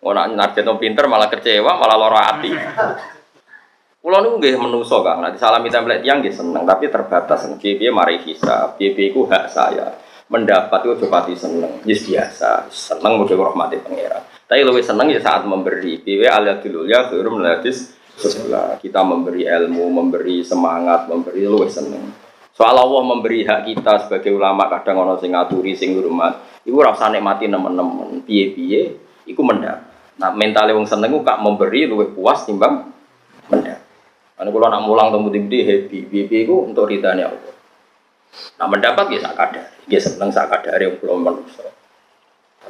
Mau 0.00 0.16
nak 0.16 0.32
narjen 0.32 0.64
pinter 0.80 1.04
malah 1.04 1.28
kecewa 1.28 1.76
malah 1.76 1.96
loro 2.00 2.16
hati. 2.16 2.52
Kulo 4.00 4.16
niku 4.24 4.40
nggih 4.40 4.56
menuso 4.56 5.04
Kang. 5.04 5.20
Nanti 5.20 5.36
salami 5.36 5.68
template 5.68 6.00
yang 6.00 6.24
nggih 6.24 6.32
seneng, 6.32 6.64
tapi 6.64 6.88
terbatas. 6.88 7.44
Piye 7.60 7.92
mari 7.92 8.16
hisab, 8.24 8.80
piye 8.80 9.12
ku 9.12 9.28
hak 9.28 9.52
saya. 9.52 9.92
Mendapat 10.32 10.88
itu 10.88 11.04
pati 11.04 11.36
seneng, 11.36 11.84
yes 11.84 12.08
biasa. 12.08 12.72
Seneng 12.72 13.20
mudah 13.20 13.36
rahmati 13.36 13.76
pangeran. 13.84 14.24
Tapi 14.48 14.64
lebih 14.64 14.80
seneng 14.80 15.12
ya 15.12 15.20
saat 15.20 15.44
memberi. 15.44 16.00
Piye 16.00 16.24
dulu 16.64 16.88
ya 16.88 17.12
turun 17.12 17.44
meladis 17.44 17.92
sebelah. 18.16 18.80
Kita 18.80 19.04
memberi 19.04 19.44
ilmu, 19.44 19.84
memberi 19.92 20.40
semangat, 20.40 21.04
memberi 21.04 21.44
lebih 21.44 21.68
seneng. 21.68 22.08
Soal 22.56 22.80
Allah 22.80 23.02
memberi 23.04 23.44
hak 23.44 23.68
kita 23.68 24.08
sebagai 24.08 24.32
ulama 24.32 24.64
kadang 24.72 25.04
ono 25.04 25.20
sing 25.20 25.36
ngaturi 25.36 25.76
sing 25.76 25.92
hormat. 26.00 26.64
Iku 26.64 26.80
rasa 26.80 27.12
nikmati 27.12 27.52
nemen-nemen. 27.52 28.24
Piye-piye 28.24 28.80
iku 29.28 29.44
mendapat. 29.44 29.89
Nah, 30.20 30.30
mentalnya 30.36 30.76
wong 30.76 30.84
seneng 30.84 31.16
kak 31.24 31.40
memberi 31.40 31.88
lebih 31.88 32.12
puas 32.12 32.44
timbang 32.44 32.92
mendapat. 33.48 33.80
Karena 34.36 34.56
kalau 34.56 34.68
nak 34.72 34.82
mulang 34.88 35.08
temu 35.12 35.28
tinggi 35.28 35.64
happy, 35.64 36.08
happy 36.08 36.48
itu 36.48 36.54
untuk 36.64 36.88
ridhanya 36.88 37.28
Allah. 37.28 37.54
Nah 38.56 38.66
mendapat 38.72 39.12
ya 39.12 39.20
kadar, 39.36 39.68
ya 39.90 40.00
seneng 40.00 40.30
sak 40.32 40.48
kadar 40.48 40.80
yang 40.80 40.96
belum 40.96 41.20
manusia. 41.20 41.68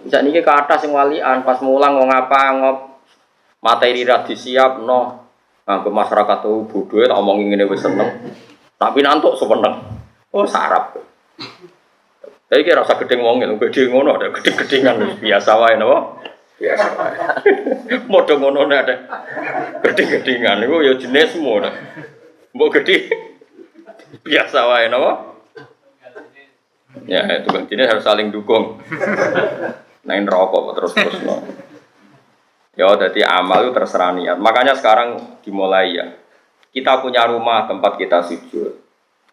Bisa 0.01 0.19
nih 0.25 0.41
ke 0.41 0.51
atas 0.51 0.83
yang 0.89 0.97
walian, 0.97 1.45
pas 1.45 1.61
mulang 1.61 1.95
mau 1.95 2.07
ngapa 2.09 2.43
ngop 2.59 2.77
materi 3.61 4.03
radi 4.03 4.33
siap 4.33 4.81
no, 4.81 5.29
nah 5.69 5.79
ke 5.85 5.91
masyarakat 5.93 6.39
tuh 6.41 6.65
bodoh 6.65 7.05
tak 7.05 7.19
omongin 7.21 7.53
ini 7.53 7.69
wes 7.69 7.85
seneng, 7.85 8.09
tapi 8.81 9.05
nantuk 9.05 9.37
sepeneng, 9.37 9.85
oh 10.33 10.49
sarap. 10.49 10.97
Tapi 12.51 12.67
kira 12.67 12.83
rasa 12.83 12.97
gedeng 12.99 13.23
wongin, 13.23 13.61
gede 13.61 13.93
ngono 13.93 14.17
ada 14.19 14.33
gedeng-gedengan 14.33 15.23
biasa 15.23 15.51
wae 15.55 15.79
no. 15.79 16.19
Biasa. 16.61 16.87
Modho 18.05 18.37
ngono 18.37 18.69
nek 18.69 18.81
ada 18.85 18.95
gedhe-gedhingan 19.81 20.61
niku 20.61 20.85
ya 20.85 20.93
jenis 21.01 21.33
semua. 21.33 21.73
Mbok 22.53 22.69
gedhe 22.77 23.09
biasa 24.21 24.69
wae 24.69 24.93
napa? 24.93 25.13
Ya, 27.09 27.25
itu 27.41 27.49
jenis 27.49 27.89
harus 27.89 28.05
saling 28.05 28.29
dukung. 28.29 28.77
Nain 30.05 30.29
rokok 30.29 30.77
terus 30.77 30.93
terus 30.93 31.17
no. 31.25 31.41
Ya, 32.77 32.87
jadi 33.09 33.25
amal 33.41 33.65
itu 33.65 33.73
terserah 33.73 34.13
niat. 34.13 34.37
Makanya 34.37 34.77
sekarang 34.77 35.41
dimulai 35.41 35.97
ya. 35.97 36.07
Kita 36.71 37.03
punya 37.03 37.27
rumah 37.27 37.67
tempat 37.67 37.99
kita 37.99 38.23
sujud. 38.23 38.79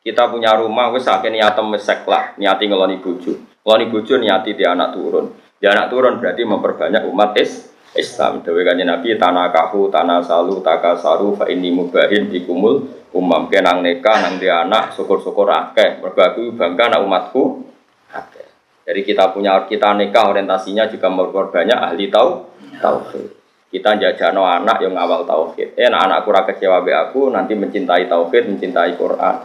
Kita 0.02 0.32
punya 0.32 0.56
rumah 0.56 0.90
wis 0.96 1.04
akeh 1.04 1.28
niatem 1.28 1.68
wis 1.76 1.84
lah, 2.08 2.34
niati 2.40 2.66
ngeloni 2.66 2.98
bojo. 3.04 3.36
Ngeloni 3.62 3.86
bojo 3.92 4.14
niati 4.16 4.56
di 4.56 4.64
anak 4.64 4.96
turun. 4.96 5.47
Ya 5.58 5.74
anak 5.74 5.90
turun 5.90 6.22
berarti 6.22 6.46
memperbanyak 6.46 7.10
umat 7.10 7.34
is 7.42 7.74
Islam. 7.98 8.46
Dewi 8.46 8.62
kanjeng 8.62 8.86
Nabi 8.86 9.18
tanah 9.18 9.50
kahu, 9.50 9.90
tanah 9.90 10.22
salu, 10.22 10.62
taka 10.62 10.94
saru, 11.02 11.34
fa 11.34 11.50
ini 11.50 11.74
mubahin 11.74 12.30
dikumul 12.30 12.86
umam 13.10 13.50
kenang 13.50 13.82
neka 13.82 14.22
nang 14.22 14.38
dia 14.38 14.62
anak 14.62 14.94
syukur-syukur 14.94 15.50
akeh. 15.50 15.98
Mergo 15.98 16.54
bangga 16.54 16.94
anak 16.94 17.02
umatku 17.02 17.66
akeh. 18.14 18.46
Jadi 18.88 19.02
kita 19.04 19.34
punya 19.34 19.66
kita 19.66 19.98
nikah 19.98 20.30
orientasinya 20.32 20.88
juga 20.88 21.10
memperbanyak 21.10 21.76
ahli 21.76 22.08
tau 22.08 22.54
tauhid. 22.78 23.36
Kita 23.68 24.00
jajano 24.00 24.48
anak 24.48 24.80
yang 24.80 24.96
awal 24.96 25.28
tauhid. 25.28 25.76
Eh, 25.76 25.90
anak 25.90 26.08
anakku 26.08 26.30
ra 26.32 26.48
kecewa 26.48 26.86
be 26.86 26.96
aku 26.96 27.34
nanti 27.34 27.52
mencintai 27.58 28.08
tauhid, 28.08 28.48
mencintai 28.48 28.96
Quran. 28.96 29.36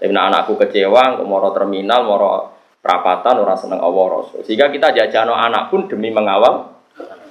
Tapi 0.00 0.12
nah 0.14 0.32
anakku 0.32 0.56
kecewa, 0.56 1.20
moro 1.26 1.52
terminal, 1.52 2.08
moro 2.08 2.55
rapatan 2.86 3.42
orang 3.42 3.58
seneng 3.58 3.82
Allah 3.82 4.04
Rasul. 4.14 4.46
Sehingga 4.46 4.70
kita 4.70 4.94
jajano 4.94 5.34
anak 5.34 5.74
pun 5.74 5.90
demi 5.90 6.14
mengawal 6.14 6.70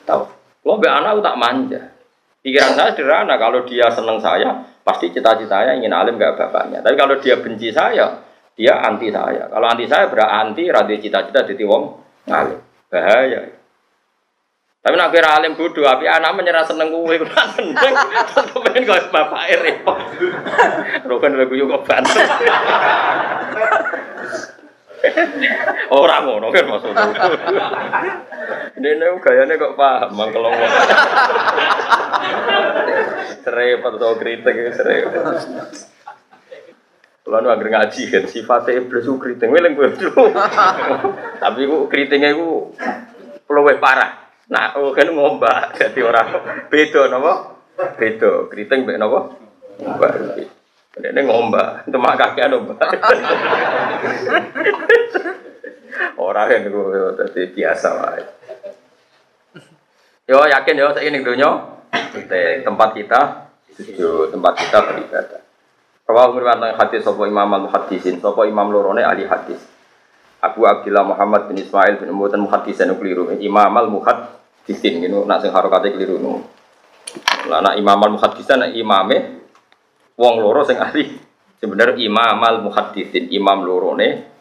tahu. 0.04 0.28
Lo 0.68 0.76
be 0.76 0.91
anak 0.91 1.24
tak 1.24 1.39
manja. 1.39 1.96
Pikiran 2.46 2.78
saya 2.78 2.94
sederhana, 2.94 3.41
kalau 3.41 3.65
dia 3.65 3.89
seneng 3.89 4.22
saya, 4.22 4.62
pasti 4.86 5.10
cita-citanya 5.10 5.82
ingin 5.82 5.89
alim 5.89 6.22
gak 6.22 6.38
bapaknya. 6.38 6.78
Tapi 6.86 6.94
kalau 6.94 7.18
dia 7.18 7.41
benci 7.41 7.74
saya, 7.74 8.22
dia 8.54 8.86
anti 8.86 9.10
saya. 9.10 9.50
Kalau 9.50 9.65
anti 9.65 9.89
saya 9.89 10.13
berarti 10.13 10.70
radhi 10.70 11.02
cita-cita 11.02 11.41
jadi 11.41 11.65
wong 11.65 11.98
ngalim. 12.30 12.62
Bahaya. 12.94 13.50
Tapi 14.86 14.94
nak 14.94 15.10
kira 15.10 15.41
alim 15.41 15.58
bodoh, 15.58 15.82
tapi 15.82 16.06
anak 16.06 16.38
menyerah 16.38 16.62
seneng 16.62 16.94
gue, 16.94 17.18
gue 17.18 17.26
seneng. 17.58 17.74
Terus 17.74 18.62
pengen 18.62 18.86
kau 18.86 19.02
bapak 19.10 19.41
repot. 19.65 19.98
Rukun 21.10 21.34
lagu 21.34 21.58
juga 21.58 21.82
bantu. 21.82 22.13
Orang 25.94 26.22
ngono 26.26 26.48
kan 26.50 26.65
maksudnya. 26.65 27.06
Ini 28.76 29.08
gayanya 29.22 29.56
kok 29.58 29.76
paham 29.78 30.10
mangkel 30.13 30.44
ngomong. 30.44 30.72
Serempet 33.46 33.91
atau 33.98 34.18
kritik 34.18 34.56
serempet. 34.74 35.24
Kalau 37.26 37.41
nu 37.41 37.50
agar 37.50 37.65
ngaji 37.65 38.02
kan 38.13 38.24
sifatnya 38.30 38.86
iblis 38.86 39.10
kritik, 39.18 39.50
wilang 39.50 39.74
gue 39.74 39.98
dulu. 39.98 40.30
Tapi 41.41 41.62
gue 41.65 41.89
kritiknya 41.89 42.38
gue 42.38 42.78
peluwe 43.50 43.82
parah. 43.82 44.30
Nah, 44.46 44.78
oh 44.78 44.94
kan 44.94 45.10
ngombak 45.10 45.74
jadi 45.74 46.06
orang 46.06 46.28
beda 46.70 47.10
nopo, 47.10 47.34
beda 47.98 48.46
kritik 48.54 48.86
mbek 48.86 49.02
nopo. 49.02 49.34
Ini 50.95 51.21
ngombak, 51.27 51.91
itu 51.91 51.97
mak 51.99 52.15
ngombak. 52.15 52.79
Orang 56.15 56.47
yang 56.47 56.71
gue 56.71 57.19
jadi 57.19 57.41
biasa 57.51 57.89
lah. 57.99 58.15
Yo 60.25 60.41
yakin 60.41 60.79
yo 60.79 60.89
saya 60.95 61.05
ini 61.12 61.21
dunia 61.21 61.51
tempat 62.65 62.95
kita 62.95 63.51
sujud, 63.75 64.31
tempat 64.31 64.53
kita 64.58 64.77
beribadah. 64.88 65.41
Rawah 66.05 66.34
meriwayatkan 66.34 66.79
hadis 66.81 67.03
sopo 67.03 67.29
imam 67.29 67.49
al 67.53 67.69
muhadisin, 67.69 68.17
sopo 68.23 68.47
imam 68.47 68.71
lorone 68.71 69.03
ahli 69.03 69.27
hadis. 69.29 69.62
Abu 70.41 70.65
Abdullah 70.65 71.05
Muhammad 71.05 71.49
bin 71.49 71.62
Ismail 71.62 72.01
bin 72.01 72.10
Mutan 72.15 72.41
muhadisin 72.41 72.89
keliru. 72.97 73.29
Imam 73.38 73.73
al 73.75 73.91
muhadisin 73.91 75.03
gitu, 75.03 75.27
nak 75.27 75.43
sing 75.43 75.51
harokate 75.51 75.91
keliru 75.93 76.17
nu. 76.17 76.41
Lah 77.51 77.62
nak 77.62 77.75
imam 77.77 77.99
al 77.99 78.12
muhadisin 78.17 78.65
nak 78.65 78.71
imame 78.73 79.44
wong 80.15 80.36
loro 80.39 80.63
sing 80.63 80.80
ahli. 80.80 81.15
Sebenarnya 81.56 81.95
imam 82.04 82.39
al 82.43 82.60
muhadisin, 82.63 83.32
imam 83.32 83.63
lorone 83.63 84.36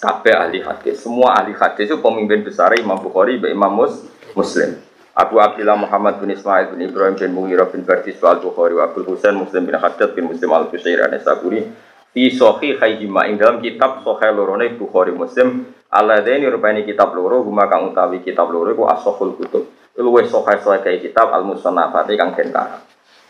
kabeh 0.00 0.34
ahli 0.34 0.62
hadis. 0.62 1.02
Semua 1.02 1.42
ahli 1.42 1.52
hadis 1.52 1.90
itu 1.90 1.98
pemimpin 1.98 2.46
besar 2.46 2.72
Imam 2.78 2.96
Bukhari, 3.02 3.36
Imam 3.36 3.74
Mus, 3.74 4.06
Muslim. 4.32 4.80
Abu 5.10 5.42
Abdullah 5.42 5.76
Muhammad 5.76 6.22
bin 6.22 6.32
Ismail 6.32 6.72
bin 6.72 6.86
Ibrahim 6.86 7.18
bin 7.18 7.34
Mughirah 7.34 7.68
bin 7.68 7.82
Bardis 7.82 8.16
al 8.22 8.38
Bukhari 8.40 8.78
wa 8.78 8.88
Abdul 8.88 9.10
Husain 9.10 9.34
Muslim 9.34 9.66
bin 9.66 9.74
Haddad 9.76 10.14
bin 10.14 10.30
Muslim 10.30 10.48
al 10.54 10.70
Busair 10.70 11.02
an 11.02 11.12
Saburi 11.18 11.66
fi 12.14 12.30
sahih 12.30 12.78
hayyima 12.78 13.26
ing 13.26 13.36
dalam 13.36 13.58
kitab 13.58 14.06
sahih 14.06 14.30
lorone 14.30 14.70
Bukhari 14.78 15.10
Muslim 15.10 15.66
alladaini 15.90 16.46
rupani 16.46 16.86
kitab 16.86 17.10
loro 17.12 17.42
huma 17.42 17.66
kang 17.66 17.90
utawi 17.90 18.22
kitab 18.22 18.54
loro 18.54 18.70
iku 18.70 18.86
asahul 18.86 19.34
kutub 19.34 19.66
sahih 19.98 20.58
sahih 20.62 20.80
kayak 20.80 21.02
kitab 21.02 21.34
al 21.34 21.42
musannafati 21.42 22.14
kang 22.14 22.32
den 22.38 22.54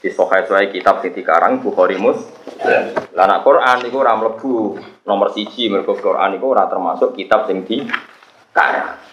di 0.00 0.08
sahih 0.08 0.48
sahih 0.48 0.72
kitab 0.72 1.04
sing 1.04 1.12
dikarang 1.12 1.60
Bukhari 1.60 2.00
Muslim 2.00 2.96
lah 3.12 3.24
nak 3.28 3.44
Quran 3.44 3.84
iku 3.84 3.96
ora 4.00 4.16
mlebu. 4.16 4.80
Nomor 5.04 5.32
siji 5.36 5.68
mergo 5.68 5.92
Quran 5.96 6.36
iku 6.40 6.56
ora 6.56 6.64
termasuk 6.68 7.12
kitab 7.12 7.44
sing 7.44 7.68
dikarang 7.68 9.09